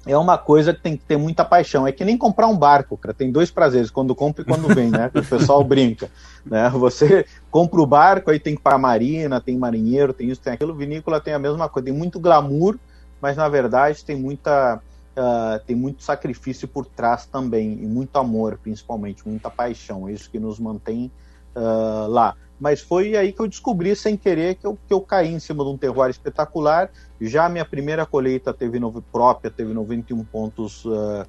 é 0.05 0.17
uma 0.17 0.37
coisa 0.37 0.73
que 0.73 0.81
tem 0.81 0.95
que 0.95 1.03
ter 1.03 1.17
muita 1.17 1.43
paixão. 1.43 1.85
É 1.85 1.91
que 1.91 2.05
nem 2.05 2.17
comprar 2.17 2.47
um 2.47 2.57
barco, 2.57 2.95
cara. 2.97 3.13
Tem 3.13 3.31
dois 3.31 3.51
prazeres, 3.51 3.91
quando 3.91 4.15
compra 4.15 4.41
e 4.41 4.45
quando 4.45 4.73
vem, 4.73 4.89
né? 4.89 5.11
o 5.13 5.23
pessoal 5.23 5.63
brinca. 5.63 6.09
Né? 6.45 6.69
Você 6.69 7.25
compra 7.51 7.81
o 7.81 7.85
barco, 7.85 8.31
aí 8.31 8.39
tem 8.39 8.55
que 8.55 8.61
pagar 8.61 8.77
marina, 8.77 9.41
tem 9.41 9.57
marinheiro, 9.57 10.13
tem 10.13 10.29
isso, 10.29 10.39
tem 10.39 10.53
aquilo. 10.53 10.73
Vinícola 10.73 11.19
tem 11.19 11.33
a 11.33 11.39
mesma 11.39 11.67
coisa. 11.67 11.87
Tem 11.87 11.93
muito 11.93 12.19
glamour, 12.19 12.77
mas 13.21 13.35
na 13.35 13.49
verdade 13.49 14.05
tem 14.05 14.15
muita 14.15 14.79
uh, 15.17 15.59
tem 15.65 15.75
muito 15.75 16.03
sacrifício 16.03 16.67
por 16.67 16.85
trás 16.85 17.25
também, 17.25 17.73
e 17.73 17.87
muito 17.87 18.15
amor, 18.17 18.59
principalmente, 18.61 19.27
muita 19.27 19.49
paixão, 19.49 20.07
é 20.07 20.13
isso 20.13 20.29
que 20.29 20.39
nos 20.39 20.59
mantém 20.59 21.11
uh, 21.55 22.07
lá. 22.07 22.35
Mas 22.59 22.81
foi 22.81 23.15
aí 23.15 23.31
que 23.31 23.39
eu 23.39 23.47
descobri, 23.47 23.95
sem 23.95 24.17
querer, 24.17 24.55
que 24.55 24.65
eu, 24.65 24.77
que 24.87 24.93
eu 24.93 25.01
caí 25.01 25.31
em 25.31 25.39
cima 25.39 25.63
de 25.63 25.69
um 25.69 25.77
terroir 25.77 26.09
espetacular. 26.09 26.89
Já 27.21 27.47
minha 27.49 27.65
primeira 27.65 28.05
colheita 28.05 28.51
teve 28.53 28.79
própria, 29.11 29.51
teve 29.51 29.73
91 29.73 30.23
pontos 30.23 30.83
uh, 30.85 31.23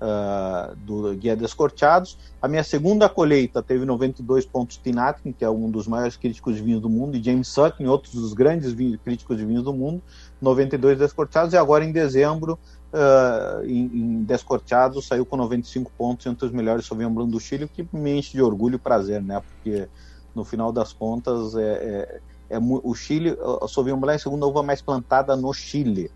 uh, 0.00 0.74
do 0.76 1.14
Guia 1.14 1.36
Descorteados. 1.36 2.18
A 2.40 2.48
minha 2.48 2.64
segunda 2.64 3.08
colheita 3.08 3.62
teve 3.62 3.84
92 3.84 4.46
pontos 4.46 4.78
Tinatkin, 4.78 5.32
que 5.32 5.44
é 5.44 5.50
um 5.50 5.70
dos 5.70 5.86
maiores 5.86 6.16
críticos 6.16 6.56
de 6.56 6.62
vinhos 6.62 6.80
do 6.80 6.88
mundo, 6.88 7.16
e 7.16 7.22
James 7.22 7.48
Sutton, 7.48 7.84
outros 7.86 8.14
dos 8.14 8.32
grandes 8.32 8.74
críticos 9.04 9.36
de 9.36 9.44
vinhos 9.44 9.64
do 9.64 9.72
mundo, 9.72 10.02
92 10.40 10.98
Descorteados. 10.98 11.52
E 11.52 11.56
agora, 11.56 11.84
em 11.84 11.92
dezembro, 11.92 12.58
uh, 12.92 13.64
em, 13.64 13.84
em 13.92 14.22
descorteado, 14.24 15.00
saiu 15.00 15.24
com 15.24 15.36
95 15.36 15.90
pontos 15.96 16.26
entre 16.26 16.46
os 16.46 16.52
melhores 16.52 16.86
Sauvignon 16.86 17.12
Blanc 17.12 17.30
do 17.30 17.40
Chile, 17.40 17.64
o 17.64 17.68
que 17.68 17.86
me 17.92 18.18
enche 18.18 18.32
de 18.32 18.42
orgulho 18.42 18.76
e 18.76 18.78
prazer, 18.78 19.22
né? 19.22 19.40
Porque 19.40 19.88
no 20.34 20.44
final 20.44 20.72
das 20.72 20.92
contas 20.92 21.54
é, 21.56 22.20
é, 22.50 22.56
é 22.56 22.58
o 22.58 22.94
Chile, 22.94 23.36
o 23.40 23.66
Sauvignon 23.68 23.98
Blanc 23.98 24.14
é 24.14 24.16
a 24.16 24.20
segunda 24.20 24.46
uva 24.46 24.62
mais 24.62 24.80
plantada 24.80 25.36
no 25.36 25.52
Chile. 25.52 26.10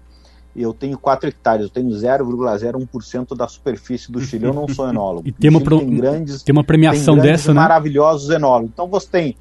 E 0.57 0.63
eu 0.63 0.73
tenho 0.73 0.97
4 0.97 1.29
hectares, 1.29 1.65
eu 1.65 1.71
tenho 1.71 1.89
0,01% 1.89 3.37
da 3.37 3.49
superfície 3.49 4.13
do 4.13 4.21
Chile. 4.21 4.45
Eu 4.45 4.55
não 4.55 4.69
sou 4.69 4.89
enólogo. 4.89 5.27
e 5.27 5.33
tem 5.33 5.51
uma, 5.51 5.61
pro... 5.61 5.81
tem 5.81 5.97
grandes, 5.97 6.45
tem 6.45 6.53
uma 6.53 6.63
premiação 6.63 7.15
tem 7.15 7.25
dessa, 7.25 7.53
né? 7.53 7.61
maravilhosos 7.61 8.31
enólogos. 8.31 8.71
Então 8.73 8.87
você 8.87 9.09
tem 9.09 9.37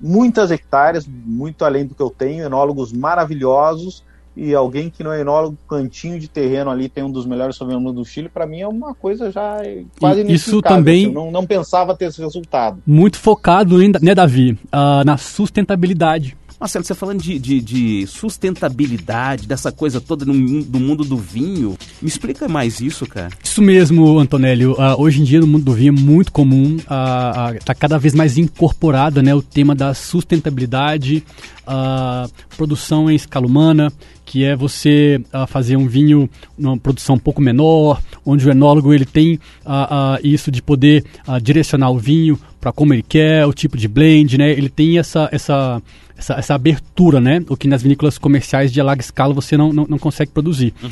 muitas 0.00 0.50
hectares, 0.50 1.06
muito 1.06 1.66
além 1.66 1.84
do 1.84 1.94
que 1.94 2.00
eu 2.00 2.08
tenho, 2.08 2.44
enólogos 2.44 2.94
maravilhosos 2.94 4.02
e 4.38 4.54
alguém 4.54 4.88
que 4.88 5.02
não 5.02 5.12
é 5.12 5.20
enólogo, 5.20 5.58
cantinho 5.68 6.20
de 6.20 6.28
terreno 6.28 6.70
ali, 6.70 6.88
tem 6.88 7.02
um 7.02 7.10
dos 7.10 7.26
melhores 7.26 7.56
Sauvignon 7.56 7.92
do 7.92 8.04
Chile, 8.04 8.28
para 8.28 8.46
mim 8.46 8.60
é 8.60 8.68
uma 8.68 8.94
coisa 8.94 9.32
já 9.32 9.56
quase 9.98 10.22
Isso 10.32 10.62
também 10.62 11.06
assim, 11.06 11.14
não, 11.14 11.32
não 11.32 11.44
pensava 11.44 11.96
ter 11.96 12.04
esse 12.04 12.20
resultado. 12.20 12.80
Muito 12.86 13.18
focado, 13.18 13.76
né, 14.00 14.14
Davi, 14.14 14.52
uh, 14.52 15.04
na 15.04 15.16
sustentabilidade. 15.16 16.36
Marcelo, 16.60 16.84
você 16.84 16.94
falando 16.94 17.22
de, 17.22 17.38
de, 17.38 17.60
de, 17.60 18.06
sustentabilidade, 18.08 19.46
dessa 19.46 19.70
coisa 19.70 20.00
toda 20.00 20.24
no, 20.24 20.64
do 20.64 20.80
mundo 20.80 21.04
do 21.04 21.16
vinho, 21.16 21.78
me 22.02 22.08
explica 22.08 22.48
mais 22.48 22.80
isso, 22.80 23.06
cara. 23.06 23.30
Isso 23.42 23.62
mesmo, 23.62 24.18
Antonélio. 24.18 24.72
Uh, 24.72 25.00
hoje 25.00 25.20
em 25.20 25.24
dia, 25.24 25.38
no 25.38 25.46
mundo 25.46 25.64
do 25.64 25.72
vinho, 25.72 25.96
é 25.96 26.00
muito 26.00 26.32
comum, 26.32 26.76
está 26.76 27.72
uh, 27.72 27.76
uh, 27.76 27.78
cada 27.78 27.96
vez 27.96 28.12
mais 28.12 28.36
incorporada 28.36 29.22
né, 29.22 29.32
o 29.32 29.40
tema 29.40 29.72
da 29.72 29.94
sustentabilidade, 29.94 31.22
uh, 31.62 32.28
produção 32.56 33.08
em 33.08 33.14
escala 33.14 33.46
humana, 33.46 33.92
que 34.28 34.44
é 34.44 34.54
você 34.54 35.18
uh, 35.32 35.46
fazer 35.46 35.74
um 35.74 35.88
vinho 35.88 36.28
numa 36.56 36.76
produção 36.76 37.16
um 37.16 37.18
pouco 37.18 37.40
menor, 37.40 37.98
onde 38.26 38.46
o 38.46 38.50
enólogo 38.50 38.92
ele 38.92 39.06
tem 39.06 39.36
uh, 39.64 40.18
uh, 40.18 40.18
isso 40.22 40.50
de 40.50 40.60
poder 40.60 41.02
direcionar 41.42 41.90
o 41.90 41.98
vinho 41.98 42.38
para 42.60 42.70
como 42.70 42.92
ele 42.92 43.02
quer, 43.02 43.46
o 43.46 43.54
tipo 43.54 43.78
de 43.78 43.88
blend, 43.88 44.36
né? 44.36 44.50
Ele 44.50 44.68
tem 44.68 44.98
essa, 44.98 45.30
essa, 45.32 45.80
essa, 46.14 46.34
essa, 46.34 46.54
abertura, 46.54 47.20
né? 47.20 47.42
O 47.48 47.56
que 47.56 47.66
nas 47.66 47.82
vinícolas 47.82 48.18
comerciais 48.18 48.70
de 48.70 48.82
larga 48.82 49.00
escala 49.00 49.32
você 49.32 49.56
não, 49.56 49.72
não, 49.72 49.86
não 49.88 49.98
consegue 49.98 50.30
produzir. 50.30 50.74
Uhum. 50.82 50.90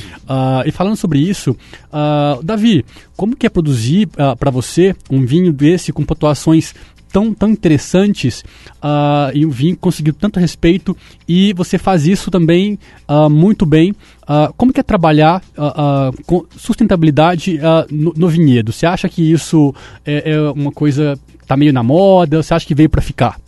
e 0.64 0.70
falando 0.70 0.96
sobre 0.96 1.18
isso, 1.18 1.56
Davi, 2.42 2.84
como 3.16 3.36
que 3.36 3.46
é 3.46 3.50
produzir 3.50 4.08
para 4.38 4.50
você 4.50 4.94
um 5.10 5.26
vinho 5.26 5.52
desse 5.52 5.92
com 5.92 6.04
pontuações 6.04 6.72
tão, 7.16 7.32
tão 7.32 7.48
interessantes 7.48 8.44
uh, 8.76 9.32
e 9.32 9.46
o 9.46 9.50
vinho 9.50 9.74
conseguiu 9.74 10.12
tanto 10.12 10.38
respeito 10.38 10.94
e 11.26 11.54
você 11.54 11.78
faz 11.78 12.06
isso 12.06 12.30
também 12.30 12.78
uh, 13.08 13.30
muito 13.30 13.64
bem. 13.64 13.92
Uh, 14.24 14.52
como 14.54 14.70
que 14.70 14.80
é 14.80 14.82
trabalhar 14.82 15.42
sustentabilidade 16.58 17.58
no, 17.90 18.12
no, 18.14 18.28
vinhedo? 18.28 18.70
Você 18.70 18.84
acha 18.84 19.08
que 19.08 19.32
isso 19.32 19.74
é, 20.04 20.32
é 20.32 20.50
uma 20.50 20.70
coisa 20.70 21.18
está 21.40 21.56
meio 21.56 21.72
na 21.72 21.82
moda? 21.82 22.42
Você 22.42 22.52
acha 22.52 22.66
que 22.66 22.74
veio 22.74 22.90
para 22.90 23.00
ficar? 23.00 23.40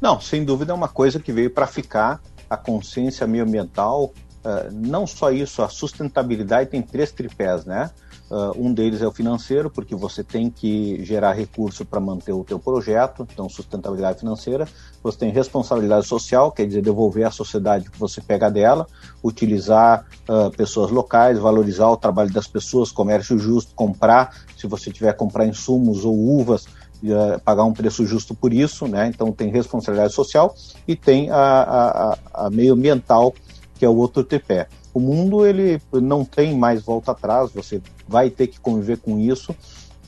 Não, 0.00 0.20
sem 0.20 0.44
dúvida 0.44 0.72
é 0.72 0.74
uma 0.74 0.88
coisa 0.88 1.20
que 1.20 1.30
veio 1.30 1.50
para 1.50 1.68
ficar. 1.68 2.20
A 2.48 2.56
consciência 2.56 3.24
ambiental, 3.24 4.12
uh, 4.44 4.72
não 4.72 5.06
só 5.06 5.30
isso, 5.30 5.62
a 5.62 5.68
sustentabilidade 5.68 6.70
tem 6.70 6.82
três 6.82 7.12
tripés, 7.12 7.64
né? 7.64 7.88
Uh, 8.30 8.66
um 8.66 8.72
deles 8.72 9.02
é 9.02 9.06
o 9.08 9.10
financeiro, 9.10 9.68
porque 9.68 9.92
você 9.92 10.22
tem 10.22 10.48
que 10.48 11.04
gerar 11.04 11.32
recurso 11.32 11.84
para 11.84 11.98
manter 11.98 12.32
o 12.32 12.44
teu 12.44 12.60
projeto, 12.60 13.26
então 13.32 13.48
sustentabilidade 13.48 14.20
financeira. 14.20 14.68
Você 15.02 15.18
tem 15.18 15.32
responsabilidade 15.32 16.06
social, 16.06 16.52
quer 16.52 16.64
dizer, 16.64 16.80
devolver 16.80 17.26
à 17.26 17.32
sociedade 17.32 17.88
o 17.88 17.90
que 17.90 17.98
você 17.98 18.20
pega 18.20 18.48
dela, 18.48 18.86
utilizar 19.20 20.06
uh, 20.28 20.48
pessoas 20.56 20.92
locais, 20.92 21.40
valorizar 21.40 21.88
o 21.88 21.96
trabalho 21.96 22.32
das 22.32 22.46
pessoas, 22.46 22.92
comércio 22.92 23.36
justo, 23.36 23.74
comprar, 23.74 24.36
se 24.56 24.68
você 24.68 24.92
tiver 24.92 25.12
comprar 25.14 25.44
insumos 25.44 26.04
ou 26.04 26.16
uvas, 26.16 26.66
uh, 26.66 27.40
pagar 27.44 27.64
um 27.64 27.72
preço 27.72 28.06
justo 28.06 28.32
por 28.32 28.52
isso, 28.52 28.86
né? 28.86 29.08
Então 29.08 29.32
tem 29.32 29.50
responsabilidade 29.50 30.14
social 30.14 30.54
e 30.86 30.94
tem 30.94 31.30
a, 31.30 32.14
a, 32.34 32.44
a 32.46 32.50
meio 32.50 32.74
ambiental, 32.74 33.34
que 33.74 33.84
é 33.84 33.88
o 33.88 33.96
outro 33.96 34.22
tripé 34.22 34.68
o 34.92 35.00
mundo 35.00 35.46
ele 35.46 35.80
não 35.92 36.24
tem 36.24 36.56
mais 36.56 36.82
volta 36.82 37.12
atrás, 37.12 37.52
você 37.52 37.80
vai 38.08 38.30
ter 38.30 38.48
que 38.48 38.58
conviver 38.58 38.98
com 38.98 39.18
isso. 39.18 39.54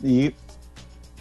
E 0.03 0.35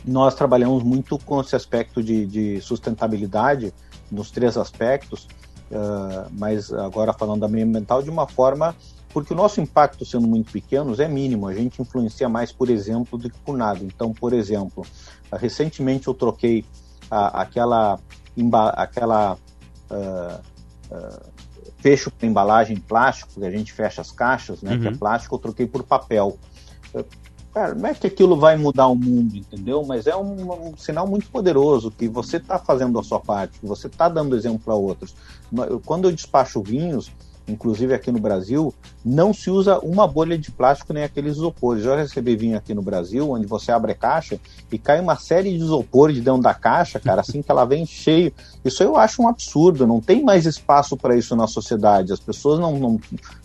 nós 0.03 0.33
trabalhamos 0.33 0.83
muito 0.83 1.17
com 1.19 1.39
esse 1.41 1.55
aspecto 1.55 2.01
de, 2.01 2.25
de 2.25 2.61
sustentabilidade 2.61 3.73
nos 4.11 4.31
três 4.31 4.57
aspectos, 4.57 5.27
uh, 5.71 6.29
mas 6.31 6.73
agora 6.73 7.13
falando 7.13 7.41
da 7.41 7.47
meio 7.47 7.65
ambiental 7.65 8.01
de 8.01 8.09
uma 8.09 8.27
forma 8.27 8.75
porque 9.13 9.33
o 9.33 9.35
nosso 9.35 9.59
impacto 9.61 10.05
sendo 10.05 10.27
muito 10.27 10.51
pequeno 10.51 10.99
é 10.99 11.07
mínimo, 11.07 11.47
a 11.47 11.53
gente 11.53 11.81
influencia 11.81 12.29
mais 12.29 12.51
por 12.51 12.69
exemplo 12.69 13.17
do 13.17 13.29
que 13.29 13.37
por 13.39 13.57
nada. 13.57 13.79
Então, 13.83 14.13
por 14.13 14.33
exemplo, 14.33 14.85
recentemente 15.33 16.07
eu 16.07 16.13
troquei 16.13 16.65
a, 17.09 17.41
aquela 17.41 17.99
aquela 18.75 19.33
uh, 19.33 20.41
uh, 20.95 21.30
fecho 21.81 22.11
para 22.11 22.27
embalagem 22.27 22.77
plástico, 22.77 23.39
que 23.39 23.45
a 23.45 23.51
gente 23.51 23.73
fecha 23.73 24.01
as 24.01 24.11
caixas, 24.11 24.61
né? 24.61 24.73
Uhum. 24.73 24.79
Que 24.81 24.87
é 24.87 24.91
uhum. 24.91 24.97
plástico, 24.97 25.35
eu 25.35 25.39
troquei 25.39 25.65
por 25.65 25.83
papel. 25.83 26.37
cara, 27.53 27.75
não 27.75 27.89
é 27.89 27.93
que 27.93 28.07
aquilo 28.07 28.37
vai 28.37 28.55
mudar 28.55 28.87
o 28.87 28.95
mundo, 28.95 29.35
entendeu? 29.35 29.83
Mas 29.85 30.07
é 30.07 30.15
um, 30.15 30.69
um 30.69 30.77
sinal 30.77 31.07
muito 31.07 31.29
poderoso 31.29 31.91
que 31.91 32.07
você 32.07 32.37
está 32.37 32.59
fazendo 32.59 32.99
a 32.99 33.03
sua 33.03 33.19
parte, 33.19 33.59
que 33.59 33.65
você 33.65 33.87
está 33.87 34.07
dando 34.07 34.35
exemplo 34.35 34.61
para 34.63 34.75
outros. 34.75 35.15
Quando 35.85 36.07
eu 36.07 36.11
despacho 36.11 36.61
vinhos, 36.61 37.11
inclusive 37.47 37.93
aqui 37.93 38.11
no 38.11 38.19
Brasil, 38.19 38.73
não 39.03 39.33
se 39.33 39.49
usa 39.49 39.79
uma 39.79 40.07
bolha 40.07 40.37
de 40.37 40.51
plástico 40.51 40.93
nem 40.93 41.03
aqueles 41.03 41.33
isopores. 41.33 41.83
Já 41.83 41.95
recebi 41.95 42.35
vinho 42.35 42.57
aqui 42.57 42.73
no 42.73 42.81
Brasil, 42.81 43.29
onde 43.29 43.45
você 43.45 43.71
abre 43.71 43.91
a 43.91 43.95
caixa 43.95 44.39
e 44.71 44.77
cai 44.77 44.99
uma 44.99 45.15
série 45.15 45.51
de 45.51 45.63
isopores 45.63 46.15
de 46.15 46.21
dentro 46.21 46.41
da 46.41 46.53
caixa, 46.53 46.99
cara, 46.99 47.21
assim 47.21 47.41
que 47.41 47.51
ela 47.51 47.65
vem 47.65 47.85
cheio. 47.85 48.31
Isso 48.63 48.83
eu 48.83 48.95
acho 48.95 49.21
um 49.21 49.27
absurdo, 49.27 49.87
não 49.87 49.99
tem 49.99 50.23
mais 50.23 50.45
espaço 50.45 50.95
para 50.95 51.15
isso 51.15 51.35
na 51.35 51.47
sociedade. 51.47 52.13
As 52.13 52.19
pessoas 52.19 52.59
não, 52.59 52.77
não, 52.77 52.99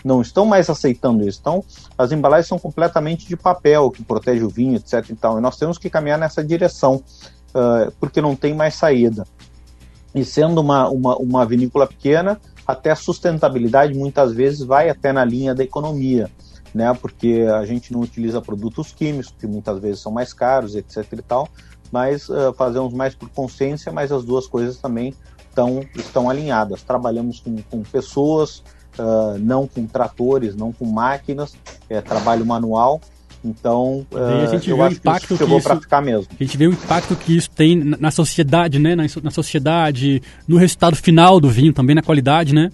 não 0.04 0.20
estão 0.20 0.44
mais 0.44 0.68
aceitando 0.68 1.26
isso. 1.26 1.38
Então, 1.40 1.64
as 1.96 2.12
embalagens 2.12 2.48
são 2.48 2.59
completamente 2.59 3.26
de 3.26 3.37
papel, 3.37 3.90
que 3.90 4.02
protege 4.02 4.44
o 4.44 4.48
vinho, 4.48 4.76
etc. 4.76 5.11
Então, 5.11 5.38
e 5.38 5.40
nós 5.40 5.56
temos 5.56 5.78
que 5.78 5.88
caminhar 5.88 6.18
nessa 6.18 6.44
direção, 6.44 7.02
uh, 7.54 7.92
porque 7.98 8.20
não 8.20 8.37
tem 8.37 8.54
mais 8.54 8.74
saída. 8.74 9.26
E 10.14 10.24
sendo 10.24 10.61
uma, 10.61 10.88
uma, 10.88 11.16
uma 11.16 11.44
vinícola 11.44 11.87
pequena, 11.87 12.40
até 12.66 12.90
a 12.90 12.96
sustentabilidade 12.96 13.94
muitas 13.94 14.33
vezes 14.33 14.61
vai 14.61 14.88
até 14.88 15.12
na 15.12 15.24
linha 15.24 15.55
da 15.55 15.62
economia, 15.62 16.31
né? 16.74 16.92
Porque 16.94 17.46
a 17.55 17.64
gente 17.64 17.92
não 17.92 18.00
utiliza 18.00 18.40
produtos 18.40 18.92
químicos, 18.92 19.33
que 19.38 19.46
muitas 19.46 19.79
vezes 19.79 20.00
são 20.00 20.11
mais 20.11 20.33
caros, 20.33 20.74
etc 20.74 21.07
e 21.12 21.22
tal, 21.22 21.48
mas 21.92 22.29
uh, 22.29 22.52
fazemos 22.57 22.92
mais 22.92 23.14
por 23.14 23.29
consciência, 23.31 23.92
mas 23.92 24.11
as 24.11 24.24
duas 24.24 24.46
coisas 24.46 24.79
também 24.79 25.14
tão, 25.55 25.81
estão 25.94 26.29
alinhadas. 26.29 26.83
Trabalhamos 26.83 27.40
com, 27.40 27.57
com 27.70 27.83
pessoas, 27.83 28.59
uh, 28.98 29.38
não 29.38 29.66
com 29.66 29.87
tratores, 29.87 30.57
não 30.57 30.72
com 30.72 30.87
máquinas, 30.87 31.55
é 31.88 32.00
trabalho 32.00 32.44
manual, 32.44 33.00
então, 33.44 34.07
a 34.12 34.44
eh, 34.44 34.46
gente 34.49 34.70
eu 34.70 34.77
vê 34.77 34.83
o 34.83 34.92
impacto 34.92 35.27
que, 35.29 35.35
isso 35.35 35.44
chegou 35.44 35.61
para 35.61 35.77
ficar 35.81 36.03
mesmo. 36.03 36.27
A 36.38 36.42
gente 36.42 36.57
vê 36.57 36.66
o 36.66 36.72
impacto 36.72 37.14
que 37.14 37.37
isso 37.37 37.51
tem 37.51 37.77
na 37.77 38.11
sociedade, 38.11 38.79
né? 38.79 38.94
Na, 38.94 39.05
na 39.22 39.31
sociedade, 39.31 40.22
no 40.49 40.57
resultado 40.57 40.96
final 40.96 41.40
do 41.40 41.49
vinho, 41.49 41.72
também 41.72 41.94
na 41.94 42.03
qualidade, 42.03 42.55
né? 42.55 42.70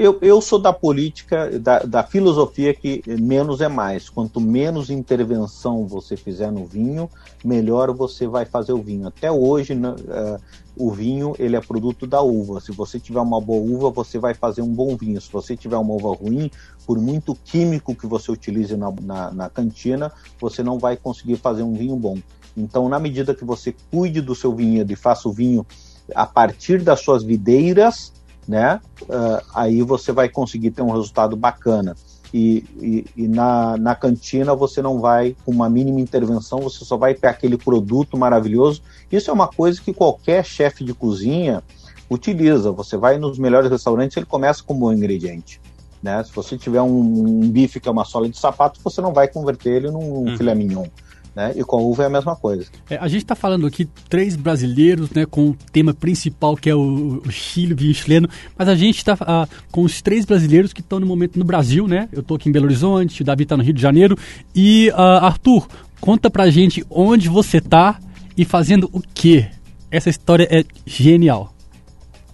Eu, 0.00 0.18
eu 0.22 0.40
sou 0.40 0.58
da 0.58 0.72
política, 0.72 1.58
da, 1.58 1.80
da, 1.80 2.02
filosofia 2.02 2.72
que 2.72 3.02
menos 3.06 3.60
é 3.60 3.68
mais. 3.68 4.08
Quanto 4.08 4.40
menos 4.40 4.88
intervenção 4.88 5.86
você 5.86 6.16
fizer 6.16 6.50
no 6.50 6.64
vinho, 6.64 7.10
melhor 7.44 7.92
você 7.92 8.26
vai 8.26 8.46
fazer 8.46 8.72
o 8.72 8.80
vinho. 8.80 9.08
Até 9.08 9.30
hoje, 9.30 9.74
uh, 9.74 10.40
o 10.80 10.90
vinho 10.90 11.34
ele 11.38 11.56
é 11.56 11.60
produto 11.60 12.06
da 12.06 12.22
uva. 12.22 12.60
Se 12.60 12.72
você 12.72 12.98
tiver 12.98 13.20
uma 13.20 13.40
boa 13.40 13.62
uva, 13.62 13.90
você 13.90 14.18
vai 14.18 14.32
fazer 14.32 14.62
um 14.62 14.72
bom 14.72 14.96
vinho. 14.96 15.20
Se 15.20 15.30
você 15.30 15.54
tiver 15.54 15.76
uma 15.76 15.92
uva 15.92 16.14
ruim, 16.14 16.50
por 16.86 16.98
muito 16.98 17.34
químico 17.34 17.94
que 17.94 18.06
você 18.06 18.32
utilize 18.32 18.74
na, 18.76 18.90
na, 19.02 19.30
na 19.30 19.50
cantina, 19.50 20.10
você 20.40 20.62
não 20.62 20.78
vai 20.78 20.96
conseguir 20.96 21.36
fazer 21.36 21.62
um 21.62 21.74
vinho 21.74 21.96
bom. 21.96 22.18
Então, 22.56 22.88
na 22.88 22.98
medida 22.98 23.34
que 23.34 23.44
você 23.44 23.74
cuide 23.90 24.20
do 24.20 24.34
seu 24.34 24.54
vinhedo 24.54 24.90
e 24.92 24.96
faça 24.96 25.28
o 25.28 25.32
vinho 25.32 25.66
a 26.14 26.26
partir 26.26 26.82
das 26.82 27.00
suas 27.00 27.22
videiras, 27.22 28.12
né? 28.48 28.80
Uh, 29.02 29.44
aí 29.54 29.82
você 29.82 30.12
vai 30.12 30.28
conseguir 30.28 30.70
ter 30.70 30.82
um 30.82 30.90
resultado 30.90 31.36
bacana. 31.36 31.94
E, 32.32 32.64
e, 32.80 33.06
e, 33.16 33.28
na, 33.28 33.76
na 33.76 33.94
cantina 33.94 34.54
você 34.54 34.80
não 34.80 35.00
vai, 35.00 35.34
com 35.44 35.50
uma 35.50 35.68
mínima 35.68 36.00
intervenção, 36.00 36.60
você 36.60 36.84
só 36.84 36.96
vai 36.96 37.14
ter 37.14 37.26
aquele 37.26 37.56
produto 37.56 38.16
maravilhoso. 38.16 38.82
Isso 39.10 39.30
é 39.30 39.34
uma 39.34 39.48
coisa 39.48 39.80
que 39.80 39.92
qualquer 39.92 40.44
chefe 40.44 40.84
de 40.84 40.94
cozinha 40.94 41.62
utiliza. 42.08 42.70
Você 42.70 42.96
vai 42.96 43.18
nos 43.18 43.38
melhores 43.38 43.70
restaurantes, 43.70 44.16
ele 44.16 44.26
começa 44.26 44.62
com 44.62 44.74
um 44.74 44.78
bom 44.78 44.92
ingrediente. 44.92 45.60
Né? 46.02 46.22
Se 46.24 46.32
você 46.32 46.56
tiver 46.56 46.80
um, 46.80 46.98
um 46.98 47.50
bife 47.50 47.80
que 47.80 47.88
é 47.88 47.92
uma 47.92 48.04
sola 48.04 48.28
de 48.28 48.38
sapato, 48.38 48.80
você 48.82 49.00
não 49.00 49.12
vai 49.12 49.28
converter 49.28 49.76
ele 49.76 49.90
num 49.90 50.28
hum. 50.28 50.36
filé 50.36 50.54
mignon. 50.54 50.86
Né? 51.34 51.52
E 51.56 51.62
com 51.62 51.76
a 51.76 51.80
uva 51.80 52.02
é 52.02 52.06
a 52.06 52.10
mesma 52.10 52.34
coisa. 52.34 52.66
É, 52.88 52.96
a 52.96 53.06
gente 53.06 53.22
está 53.22 53.34
falando 53.34 53.66
aqui 53.66 53.88
três 54.08 54.34
brasileiros, 54.34 55.10
né, 55.10 55.24
com 55.24 55.50
o 55.50 55.56
tema 55.72 55.94
principal 55.94 56.56
que 56.56 56.68
é 56.68 56.74
o, 56.74 57.22
o 57.24 57.30
Chile, 57.30 57.72
o 57.72 57.76
vinho 57.76 57.94
chileno, 57.94 58.28
mas 58.58 58.68
a 58.68 58.74
gente 58.74 58.98
está 58.98 59.16
ah, 59.20 59.48
com 59.70 59.82
os 59.82 60.02
três 60.02 60.24
brasileiros 60.24 60.72
que 60.72 60.80
estão 60.80 60.98
no 60.98 61.06
momento 61.06 61.38
no 61.38 61.44
Brasil, 61.44 61.86
né? 61.86 62.08
Eu 62.12 62.20
estou 62.20 62.36
aqui 62.36 62.48
em 62.48 62.52
Belo 62.52 62.66
Horizonte, 62.66 63.22
o 63.22 63.24
Davi 63.24 63.44
está 63.44 63.56
no 63.56 63.62
Rio 63.62 63.74
de 63.74 63.80
Janeiro. 63.80 64.16
E 64.54 64.90
ah, 64.94 65.26
Arthur, 65.26 65.68
conta 66.00 66.28
pra 66.28 66.50
gente 66.50 66.84
onde 66.90 67.28
você 67.28 67.58
está 67.58 68.00
e 68.36 68.44
fazendo 68.44 68.90
o 68.92 69.00
quê? 69.14 69.48
Essa 69.90 70.10
história 70.10 70.48
é 70.50 70.64
genial. 70.84 71.52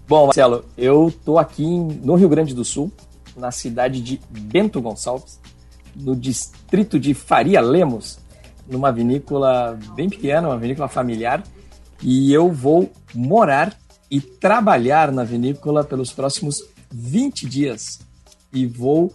Bom, 0.07 0.25
Marcelo, 0.25 0.63
eu 0.77 1.09
estou 1.09 1.37
aqui 1.37 1.65
no 1.65 2.15
Rio 2.15 2.29
Grande 2.29 2.53
do 2.53 2.63
Sul, 2.63 2.91
na 3.35 3.51
cidade 3.51 4.01
de 4.01 4.19
Bento 4.29 4.81
Gonçalves, 4.81 5.39
no 5.95 6.15
distrito 6.15 6.99
de 6.99 7.13
Faria 7.13 7.59
Lemos, 7.59 8.19
numa 8.69 8.91
vinícola 8.91 9.77
bem 9.95 10.09
pequena, 10.09 10.47
uma 10.47 10.57
vinícola 10.57 10.87
familiar, 10.87 11.43
e 12.01 12.31
eu 12.31 12.51
vou 12.51 12.91
morar 13.13 13.75
e 14.09 14.21
trabalhar 14.21 15.11
na 15.11 15.23
vinícola 15.23 15.83
pelos 15.83 16.11
próximos 16.11 16.57
20 16.91 17.47
dias. 17.47 17.99
E 18.53 18.65
vou 18.65 19.13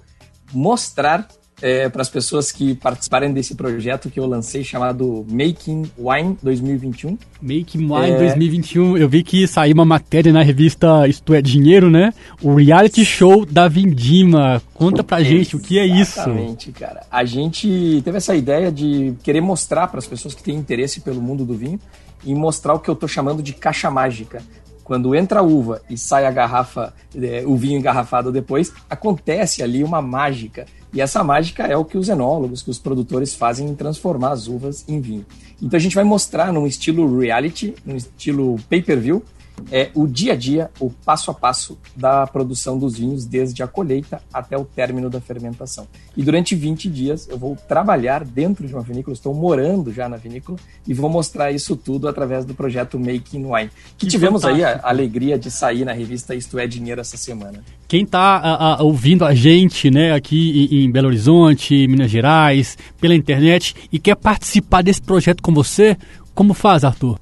mostrar 0.52 1.28
é, 1.62 1.88
para 1.88 2.02
as 2.02 2.10
pessoas 2.10 2.50
que 2.50 2.74
participarem 2.74 3.32
desse 3.32 3.54
projeto 3.54 4.10
que 4.10 4.18
eu 4.18 4.26
lancei 4.26 4.64
chamado 4.64 5.24
Making 5.30 5.90
Wine 5.96 6.36
2021. 6.42 7.16
Making 7.40 7.90
Wine 7.90 8.10
é... 8.10 8.18
2021, 8.18 8.98
eu 8.98 9.08
vi 9.08 9.22
que 9.22 9.46
saiu 9.46 9.74
uma 9.74 9.84
matéria 9.84 10.32
na 10.32 10.42
revista 10.42 11.06
Isto 11.06 11.32
é 11.32 11.40
Dinheiro, 11.40 11.88
né? 11.88 12.12
O 12.42 12.56
reality 12.56 13.04
show 13.04 13.46
da 13.46 13.68
Vindima. 13.68 14.60
Conta 14.74 15.04
pra 15.04 15.22
gente 15.22 15.54
o 15.54 15.60
que 15.60 15.78
é 15.78 15.86
isso. 15.86 16.18
Exatamente, 16.18 16.72
cara. 16.72 17.02
A 17.10 17.24
gente 17.24 18.02
teve 18.04 18.16
essa 18.16 18.34
ideia 18.34 18.72
de 18.72 19.14
querer 19.22 19.40
mostrar 19.40 19.86
para 19.86 19.98
as 19.98 20.06
pessoas 20.06 20.34
que 20.34 20.42
têm 20.42 20.56
interesse 20.56 21.00
pelo 21.00 21.22
mundo 21.22 21.44
do 21.44 21.54
vinho 21.54 21.78
e 22.24 22.34
mostrar 22.34 22.74
o 22.74 22.80
que 22.80 22.88
eu 22.88 22.96
tô 22.96 23.06
chamando 23.06 23.42
de 23.42 23.52
caixa 23.52 23.90
mágica 23.90 24.42
quando 24.84 25.14
entra 25.14 25.40
a 25.40 25.42
uva 25.42 25.82
e 25.88 25.96
sai 25.96 26.26
a 26.26 26.30
garrafa, 26.30 26.92
é, 27.14 27.44
o 27.46 27.56
vinho 27.56 27.78
engarrafado 27.78 28.32
depois, 28.32 28.72
acontece 28.88 29.62
ali 29.62 29.82
uma 29.82 30.02
mágica 30.02 30.66
e 30.92 31.00
essa 31.00 31.24
mágica 31.24 31.64
é 31.64 31.76
o 31.76 31.84
que 31.84 31.96
os 31.96 32.08
enólogos, 32.08 32.62
que 32.62 32.70
os 32.70 32.78
produtores 32.78 33.34
fazem 33.34 33.66
em 33.66 33.74
transformar 33.74 34.32
as 34.32 34.46
uvas 34.46 34.84
em 34.86 35.00
vinho. 35.00 35.24
Então 35.60 35.76
a 35.76 35.80
gente 35.80 35.94
vai 35.94 36.04
mostrar 36.04 36.52
num 36.52 36.66
estilo 36.66 37.18
reality, 37.18 37.74
num 37.84 37.96
estilo 37.96 38.56
pay-per-view, 38.68 39.22
é 39.70 39.90
o 39.94 40.06
dia 40.06 40.32
a 40.32 40.36
dia, 40.36 40.70
o 40.80 40.90
passo 40.90 41.30
a 41.30 41.34
passo 41.34 41.78
da 41.94 42.26
produção 42.26 42.78
dos 42.78 42.98
vinhos, 42.98 43.24
desde 43.24 43.62
a 43.62 43.66
colheita 43.66 44.20
até 44.32 44.56
o 44.56 44.64
término 44.64 45.08
da 45.08 45.20
fermentação. 45.20 45.86
E 46.16 46.22
durante 46.22 46.54
20 46.54 46.88
dias 46.88 47.28
eu 47.28 47.38
vou 47.38 47.56
trabalhar 47.68 48.24
dentro 48.24 48.66
de 48.66 48.74
uma 48.74 48.82
vinícola, 48.82 49.14
estou 49.14 49.34
morando 49.34 49.92
já 49.92 50.08
na 50.08 50.16
vinícola 50.16 50.58
e 50.86 50.94
vou 50.94 51.08
mostrar 51.08 51.52
isso 51.52 51.76
tudo 51.76 52.08
através 52.08 52.44
do 52.44 52.54
projeto 52.54 52.98
Making 52.98 53.44
Wine, 53.46 53.70
que, 53.96 54.06
que 54.06 54.06
tivemos 54.06 54.42
fantástico. 54.42 54.68
aí 54.68 54.80
a 54.82 54.88
alegria 54.88 55.38
de 55.38 55.50
sair 55.50 55.84
na 55.84 55.92
revista 55.92 56.34
Isto 56.34 56.58
é 56.58 56.66
Dinheiro 56.66 57.00
essa 57.00 57.16
semana. 57.16 57.62
Quem 57.88 58.04
está 58.04 58.78
ouvindo 58.80 59.24
a 59.24 59.34
gente 59.34 59.90
né, 59.90 60.12
aqui 60.12 60.68
em, 60.70 60.84
em 60.84 60.90
Belo 60.90 61.08
Horizonte, 61.08 61.86
Minas 61.86 62.10
Gerais, 62.10 62.76
pela 63.00 63.14
internet 63.14 63.74
e 63.92 63.98
quer 63.98 64.16
participar 64.16 64.82
desse 64.82 65.02
projeto 65.02 65.42
com 65.42 65.52
você, 65.52 65.96
como 66.34 66.54
faz, 66.54 66.84
Arthur? 66.84 67.18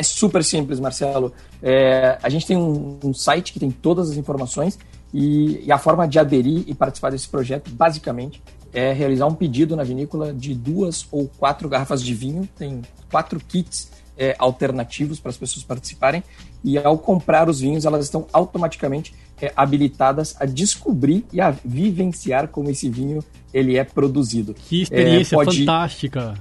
É 0.00 0.02
super 0.02 0.42
simples, 0.42 0.80
Marcelo. 0.80 1.30
É, 1.62 2.16
a 2.22 2.30
gente 2.30 2.46
tem 2.46 2.56
um, 2.56 2.98
um, 3.04 3.12
site 3.12 3.52
que 3.52 3.60
tem 3.60 3.70
todas 3.70 4.10
as 4.10 4.16
informações 4.16 4.78
e, 5.12 5.62
e, 5.66 5.70
a 5.70 5.76
forma 5.76 6.08
de 6.08 6.18
aderir 6.18 6.64
e 6.66 6.74
participar 6.74 7.10
desse 7.10 7.28
projeto, 7.28 7.70
basicamente, 7.70 8.42
é 8.72 8.94
realizar 8.94 9.26
um 9.26 9.34
pedido 9.34 9.76
na 9.76 9.82
vinícola 9.82 10.32
de 10.32 10.54
duas 10.54 11.06
ou 11.12 11.28
quatro 11.36 11.68
garrafas 11.68 12.02
de 12.02 12.14
vinho. 12.14 12.48
Tem 12.56 12.80
quatro 13.10 13.38
kits 13.46 13.90
é, 14.16 14.34
alternativos 14.38 15.20
para 15.20 15.28
as 15.28 15.36
pessoas 15.36 15.66
participarem. 15.66 16.24
E 16.64 16.78
ao 16.78 16.96
comprar 16.96 17.50
os 17.50 17.60
vinhos, 17.60 17.84
elas 17.84 18.06
estão 18.06 18.26
automaticamente 18.32 19.12
é, 19.38 19.52
habilitadas 19.54 20.34
a 20.40 20.46
descobrir 20.46 21.26
e 21.30 21.42
a 21.42 21.50
vivenciar 21.62 22.48
como 22.48 22.70
esse 22.70 22.88
vinho 22.88 23.22
ele 23.52 23.76
é 23.76 23.84
produzido. 23.84 24.54
Que 24.54 24.80
experiência 24.80 25.34
é, 25.34 25.44
pode, 25.44 25.58
fantástica! 25.58 26.34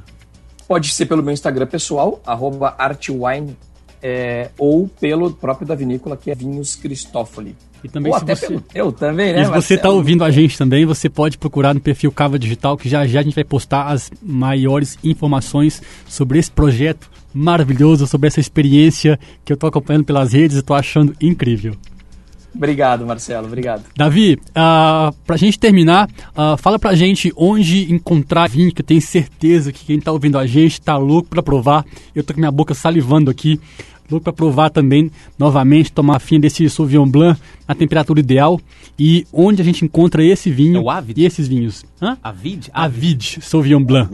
Pode 0.70 0.94
ser 0.94 1.08
pelo 1.08 1.24
meu 1.24 1.34
Instagram 1.34 1.66
pessoal, 1.66 2.22
artwine, 2.78 3.58
é, 4.04 4.52
ou 4.56 4.88
pelo 4.88 5.32
próprio 5.32 5.68
da 5.68 5.74
vinícola, 5.74 6.16
que 6.16 6.30
é 6.30 6.36
Vinhos 6.36 6.76
Cristófoli. 6.76 7.56
E 7.84 7.90
também 7.90 8.12
Ou 8.12 8.18
até 8.18 8.36
você... 8.36 8.46
pelo 8.48 8.62
teu 8.62 8.92
também, 8.92 9.34
né? 9.34 9.42
E 9.42 9.46
se 9.46 9.52
você 9.52 9.74
está 9.74 9.90
ouvindo 9.90 10.24
a 10.24 10.30
gente 10.30 10.56
também, 10.56 10.86
você 10.86 11.10
pode 11.10 11.40
procurar 11.40 11.74
no 11.74 11.82
perfil 11.82 12.12
Cava 12.12 12.38
Digital, 12.38 12.78
que 12.78 12.88
já 12.88 13.08
já 13.08 13.22
a 13.22 13.24
gente 13.24 13.34
vai 13.34 13.44
postar 13.44 13.88
as 13.88 14.12
maiores 14.22 14.96
informações 15.04 15.82
sobre 16.08 16.38
esse 16.38 16.52
projeto 16.52 17.10
maravilhoso, 17.34 18.06
sobre 18.06 18.28
essa 18.28 18.40
experiência 18.40 19.20
que 19.44 19.52
eu 19.52 19.56
estou 19.56 19.68
acompanhando 19.68 20.04
pelas 20.04 20.34
redes 20.34 20.58
e 20.58 20.60
estou 20.60 20.76
achando 20.76 21.16
incrível. 21.20 21.74
Obrigado, 22.54 23.06
Marcelo. 23.06 23.48
Obrigado. 23.48 23.84
Davi, 23.96 24.34
uh, 24.34 24.40
ah, 24.56 25.14
para 25.26 25.36
a 25.36 25.38
gente 25.38 25.60
terminar, 25.60 26.10
uh, 26.32 26.58
fala 26.58 26.80
para 26.80 26.92
a 26.92 26.96
gente 26.96 27.32
onde 27.36 27.92
encontrar 27.92 28.50
vinho, 28.50 28.74
que 28.74 28.82
eu 28.82 28.86
tenho 28.86 29.02
certeza 29.02 29.72
que 29.72 29.86
quem 29.86 29.98
está 29.98 30.12
ouvindo 30.12 30.38
a 30.38 30.48
gente 30.48 30.74
está 30.74 30.98
louco 30.98 31.30
para 31.30 31.44
provar. 31.44 31.86
Eu 32.16 32.24
tô 32.24 32.34
com 32.34 32.40
minha 32.40 32.52
boca 32.52 32.74
salivando 32.74 33.30
aqui 33.30 33.60
louco 34.10 34.24
para 34.24 34.34
provar 34.34 34.70
também, 34.70 35.12
novamente, 35.38 35.92
tomar 35.92 36.20
fim 36.20 36.40
desse 36.40 36.68
Sauvignon 36.70 37.08
Blanc 37.08 37.40
na 37.68 37.76
temperatura 37.76 38.20
ideal. 38.20 38.60
E 38.98 39.26
onde 39.32 39.62
a 39.62 39.66
gente 39.66 39.86
encontra 39.86 40.24
esse 40.24 40.50
vinho 40.50 40.78
é 40.78 40.80
o 40.80 40.90
Avid? 40.90 41.22
e 41.22 41.26
esses 41.26 41.48
vinhos? 41.48 41.86
Hã? 42.02 42.18
Avid? 42.22 42.70
Avid, 42.74 43.40
Sauvignon 43.42 43.84
Blanc. 43.84 44.10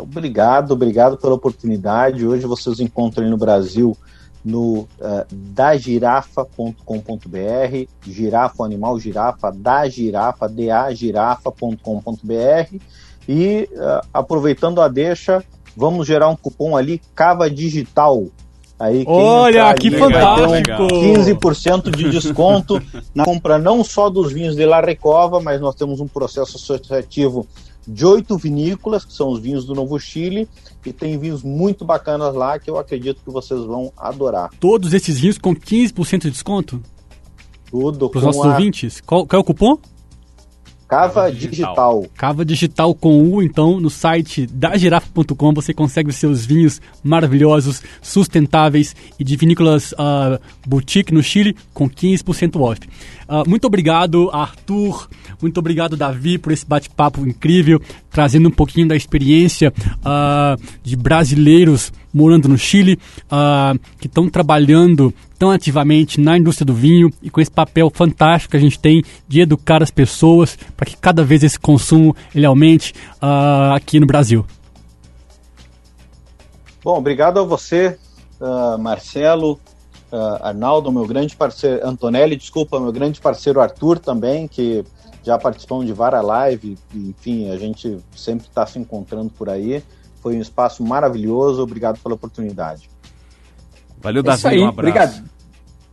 Obrigado, 0.00 0.72
obrigado 0.72 1.16
pela 1.16 1.34
oportunidade. 1.34 2.26
Hoje 2.26 2.46
vocês 2.46 2.80
encontram 2.80 3.28
no 3.28 3.36
Brasil 3.36 3.96
no 4.44 4.80
uh, 4.80 4.88
dagirafa.com.br, 5.30 7.86
girafa, 8.02 8.64
animal 8.64 8.98
girafa, 8.98 9.50
da 9.50 9.88
girafa, 9.88 10.48
dagirafa.com.br 10.48 12.76
e 13.28 13.68
uh, 13.72 14.00
aproveitando 14.12 14.80
a 14.80 14.88
deixa, 14.88 15.44
vamos 15.76 16.06
gerar 16.06 16.28
um 16.28 16.36
cupom 16.36 16.76
ali, 16.76 17.00
Cava 17.14 17.50
Digital, 17.50 18.26
Aí, 18.80 19.04
Olha, 19.06 19.74
que 19.74 19.90
fantástico! 19.90 20.88
15% 20.88 21.94
de 21.94 22.08
desconto 22.08 22.82
na 23.14 23.26
compra 23.26 23.58
não 23.58 23.84
só 23.84 24.08
dos 24.08 24.32
vinhos 24.32 24.56
de 24.56 24.64
La 24.64 24.80
Recova, 24.80 25.38
mas 25.38 25.60
nós 25.60 25.74
temos 25.74 26.00
um 26.00 26.08
processo 26.08 26.56
associativo 26.56 27.46
de 27.86 28.04
oito 28.06 28.36
vinícolas, 28.36 29.04
que 29.04 29.12
são 29.12 29.30
os 29.30 29.40
vinhos 29.40 29.64
do 29.64 29.74
Novo 29.74 29.98
Chile, 29.98 30.48
e 30.84 30.92
tem 30.92 31.18
vinhos 31.18 31.42
muito 31.42 31.84
bacanas 31.84 32.34
lá 32.34 32.58
que 32.58 32.70
eu 32.70 32.78
acredito 32.78 33.22
que 33.22 33.30
vocês 33.30 33.60
vão 33.60 33.92
adorar. 33.96 34.50
Todos 34.60 34.92
esses 34.94 35.18
vinhos 35.18 35.38
com 35.38 35.54
15% 35.54 36.22
de 36.22 36.30
desconto? 36.30 36.82
Tudo. 37.70 38.10
Para 38.10 38.18
os 38.18 38.24
nossos 38.24 38.44
a... 38.44 38.48
ouvintes. 38.48 39.00
Qual, 39.00 39.26
qual 39.26 39.38
é 39.38 39.42
o 39.42 39.44
cupom? 39.44 39.78
Cava 40.90 41.30
Digital. 41.30 42.04
Cava 42.16 42.44
Digital 42.44 42.92
com 42.96 43.22
U, 43.22 43.40
então, 43.40 43.78
no 43.78 43.88
site 43.88 44.44
da 44.48 44.76
girafa.com 44.76 45.54
você 45.54 45.72
consegue 45.72 46.10
os 46.10 46.16
seus 46.16 46.44
vinhos 46.44 46.80
maravilhosos, 47.04 47.80
sustentáveis 48.02 48.96
e 49.16 49.22
de 49.22 49.36
vinícolas 49.36 49.92
uh, 49.92 50.40
boutique 50.66 51.14
no 51.14 51.22
Chile 51.22 51.54
com 51.72 51.88
15% 51.88 52.60
off. 52.60 52.80
Uh, 53.28 53.48
muito 53.48 53.68
obrigado, 53.68 54.30
Arthur. 54.32 55.08
Muito 55.40 55.58
obrigado, 55.58 55.96
Davi, 55.96 56.38
por 56.38 56.50
esse 56.50 56.66
bate-papo 56.66 57.24
incrível, 57.24 57.80
trazendo 58.10 58.48
um 58.48 58.52
pouquinho 58.52 58.88
da 58.88 58.96
experiência 58.96 59.72
uh, 59.98 60.60
de 60.82 60.96
brasileiros 60.96 61.92
morando 62.12 62.48
no 62.48 62.58
Chile, 62.58 62.98
uh, 63.26 63.78
que 63.98 64.08
estão 64.08 64.28
trabalhando 64.28 65.14
tão 65.38 65.50
ativamente 65.50 66.20
na 66.20 66.36
indústria 66.36 66.66
do 66.66 66.74
vinho 66.74 67.08
e 67.22 67.30
com 67.30 67.40
esse 67.40 67.50
papel 67.50 67.88
fantástico 67.88 68.50
que 68.50 68.56
a 68.56 68.60
gente 68.60 68.78
tem 68.78 69.02
de 69.28 69.40
educar 69.40 69.82
as 69.82 69.90
pessoas 69.90 70.58
para 70.76 70.86
que 70.86 70.96
cada 70.96 71.24
vez 71.24 71.42
esse 71.42 71.58
consumo 71.58 72.14
ele 72.34 72.44
aumente 72.44 72.92
uh, 73.22 73.72
aqui 73.74 74.00
no 74.00 74.06
Brasil. 74.06 74.44
Bom, 76.82 76.98
obrigado 76.98 77.38
a 77.38 77.42
você, 77.42 77.98
Marcelo, 78.78 79.60
Arnaldo, 80.40 80.90
meu 80.90 81.06
grande 81.06 81.36
parceiro, 81.36 81.86
Antonelli, 81.86 82.36
desculpa, 82.36 82.80
meu 82.80 82.90
grande 82.90 83.20
parceiro 83.20 83.60
Arthur 83.60 83.98
também, 83.98 84.48
que 84.48 84.82
já 85.22 85.38
participamos 85.38 85.86
de 85.86 85.92
várias 85.92 86.24
lives, 86.24 86.78
enfim, 86.94 87.50
a 87.50 87.56
gente 87.56 87.98
sempre 88.14 88.46
está 88.46 88.66
se 88.66 88.78
encontrando 88.78 89.30
por 89.30 89.48
aí. 89.48 89.82
Foi 90.22 90.36
um 90.36 90.40
espaço 90.40 90.82
maravilhoso. 90.82 91.62
Obrigado 91.62 91.98
pela 91.98 92.14
oportunidade. 92.14 92.90
Valeu, 94.00 94.20
é 94.20 94.22
Davi. 94.22 94.48
Aí, 94.48 94.60
um 94.60 94.68
abraço. 94.68 94.88
Obrigado. 94.88 95.30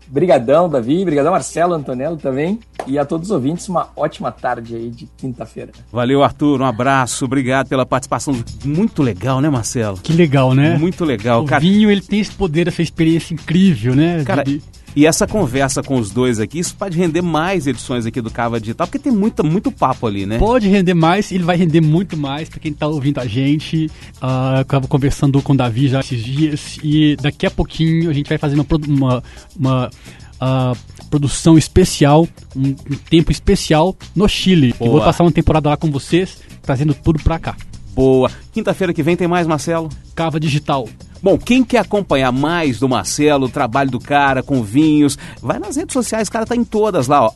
Obrigadão, 0.09 0.69
Davi. 0.69 1.01
Obrigadão, 1.01 1.31
Marcelo, 1.31 1.73
Antonello 1.73 2.17
também. 2.17 2.59
E 2.85 2.97
a 2.97 3.03
todos 3.03 3.27
os 3.27 3.31
ouvintes, 3.31 3.67
uma 3.67 3.89
ótima 3.95 4.31
tarde 4.31 4.75
aí 4.75 4.89
de 4.89 5.05
quinta-feira. 5.17 5.71
Valeu, 5.91 6.23
Arthur. 6.23 6.61
Um 6.61 6.65
abraço. 6.65 7.25
Obrigado 7.25 7.67
pela 7.67 7.85
participação. 7.85 8.33
Muito 8.63 9.03
legal, 9.03 9.41
né, 9.41 9.49
Marcelo? 9.49 9.97
Que 9.97 10.13
legal, 10.13 10.53
né? 10.53 10.77
Muito 10.77 11.03
legal. 11.03 11.43
O 11.43 11.45
cara... 11.45 11.59
vinho, 11.59 11.91
ele 11.91 12.01
tem 12.01 12.21
esse 12.21 12.31
poder, 12.31 12.69
essa 12.69 12.81
experiência 12.81 13.33
incrível, 13.33 13.95
né? 13.95 14.23
Cara, 14.23 14.43
de... 14.43 14.61
E 14.97 15.05
essa 15.05 15.27
conversa 15.27 15.83
com 15.83 15.99
os 15.99 16.10
dois 16.10 16.39
aqui, 16.39 16.57
isso 16.57 16.75
pode 16.75 16.97
render 16.97 17.21
mais 17.21 17.67
edições 17.67 18.07
aqui 18.07 18.19
do 18.19 18.31
Cava 18.31 18.60
Digital, 18.60 18.88
porque 18.88 18.97
tem 18.97 19.12
muito, 19.12 19.45
muito 19.45 19.71
papo 19.71 20.07
ali, 20.07 20.25
né? 20.25 20.39
Pode 20.39 20.67
render 20.67 20.95
mais, 20.95 21.31
ele 21.31 21.43
vai 21.43 21.55
render 21.55 21.81
muito 21.81 22.17
mais 22.17 22.49
para 22.49 22.60
quem 22.60 22.71
está 22.71 22.88
ouvindo 22.88 23.19
a 23.19 23.27
gente. 23.27 23.91
Uh, 24.19 24.55
eu 24.55 24.62
estava 24.63 24.88
conversando 24.88 25.39
com 25.39 25.53
o 25.53 25.55
Davi 25.55 25.88
já 25.88 25.99
esses 25.99 26.23
dias 26.23 26.79
e 26.81 27.15
daqui 27.21 27.45
a 27.45 27.51
pouquinho 27.51 28.10
a 28.10 28.13
gente 28.13 28.27
vai 28.27 28.39
fazer 28.39 28.55
uma, 28.55 28.65
uma, 28.88 29.23
uma 29.55 29.88
uh, 29.88 31.05
produção 31.12 31.60
especial, 31.60 32.27
um, 32.55 32.69
um, 32.69 32.95
tempo 33.07 33.31
especial 33.31 33.95
no 34.15 34.27
Chile. 34.27 34.73
Boa. 34.79 34.88
Eu 34.88 34.91
vou 34.93 35.01
passar 35.01 35.23
uma 35.23 35.31
temporada 35.31 35.69
lá 35.69 35.77
com 35.77 35.91
vocês, 35.91 36.39
trazendo 36.63 36.95
tudo 36.95 37.21
para 37.21 37.38
cá. 37.38 37.55
Boa. 37.97 38.29
Quinta-feira 38.53 38.93
que 38.93 39.01
vem 39.01 39.17
tem 39.17 39.27
mais, 39.27 39.47
Marcelo? 39.47 39.89
Cava 40.13 40.39
Digital. 40.39 40.88
Bom, 41.19 41.36
quem 41.36 41.63
quer 41.63 41.79
acompanhar 41.79 42.31
mais 42.31 42.77
do 42.79 42.88
Marcelo, 42.88 43.47
o 43.47 43.49
trabalho 43.49 43.89
do 43.89 43.99
cara 43.99 44.43
com 44.43 44.62
vinhos, 44.62 45.17
vai 45.41 45.57
nas 45.57 45.77
redes 45.77 45.93
sociais, 45.93 46.27
o 46.27 46.31
cara 46.31 46.45
tá 46.45 46.55
em 46.55 46.63
todas 46.63 47.07
lá, 47.07 47.25
ó, 47.25 47.31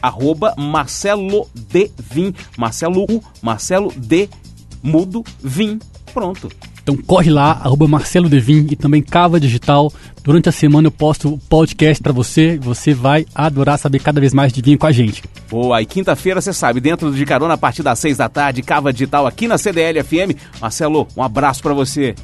arroba 0.00 0.54
Marcelo 0.56 1.46
de 1.54 1.90
Vim, 1.98 2.34
Marcelo 2.56 3.02
U, 3.02 3.22
Marcelo 3.42 3.92
de 3.94 4.30
Mudo 4.82 5.22
Vim, 5.44 5.78
pronto. 6.14 6.48
Então 6.88 6.96
corre 7.06 7.30
lá, 7.30 7.60
arroba 7.62 7.86
Marcelo 7.86 8.30
Devin 8.30 8.66
e 8.70 8.74
também 8.74 9.02
Cava 9.02 9.38
Digital. 9.38 9.92
Durante 10.24 10.48
a 10.48 10.52
semana 10.52 10.86
eu 10.86 10.90
posto 10.90 11.34
o 11.34 11.36
podcast 11.36 12.02
para 12.02 12.14
você. 12.14 12.58
Você 12.62 12.94
vai 12.94 13.26
adorar 13.34 13.78
saber 13.78 13.98
cada 13.98 14.18
vez 14.18 14.32
mais 14.32 14.54
de 14.54 14.62
vinho 14.62 14.78
com 14.78 14.86
a 14.86 14.92
gente. 14.92 15.22
Boa, 15.50 15.82
e 15.82 15.84
quinta-feira, 15.84 16.40
você 16.40 16.50
sabe, 16.50 16.80
dentro 16.80 17.12
de 17.12 17.26
carona 17.26 17.52
a 17.52 17.58
partir 17.58 17.82
das 17.82 17.98
seis 17.98 18.16
da 18.16 18.26
tarde, 18.26 18.62
Cava 18.62 18.90
Digital 18.90 19.26
aqui 19.26 19.46
na 19.46 19.58
CDL 19.58 20.02
FM. 20.02 20.34
Marcelo, 20.62 21.06
um 21.14 21.22
abraço 21.22 21.62
para 21.62 21.74
você. 21.74 22.14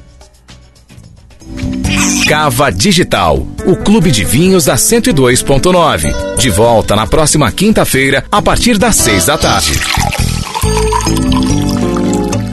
Cava 2.27 2.71
Digital, 2.71 3.47
o 3.67 3.75
clube 3.75 4.09
de 4.09 4.25
vinhos 4.25 4.65
da 4.65 4.77
102.9. 4.77 6.37
De 6.37 6.49
volta 6.49 6.95
na 6.95 7.05
próxima 7.05 7.51
quinta-feira, 7.51 8.25
a 8.31 8.41
partir 8.41 8.79
das 8.79 8.95
seis 8.95 9.27
da 9.27 9.37
tarde. 9.37 9.79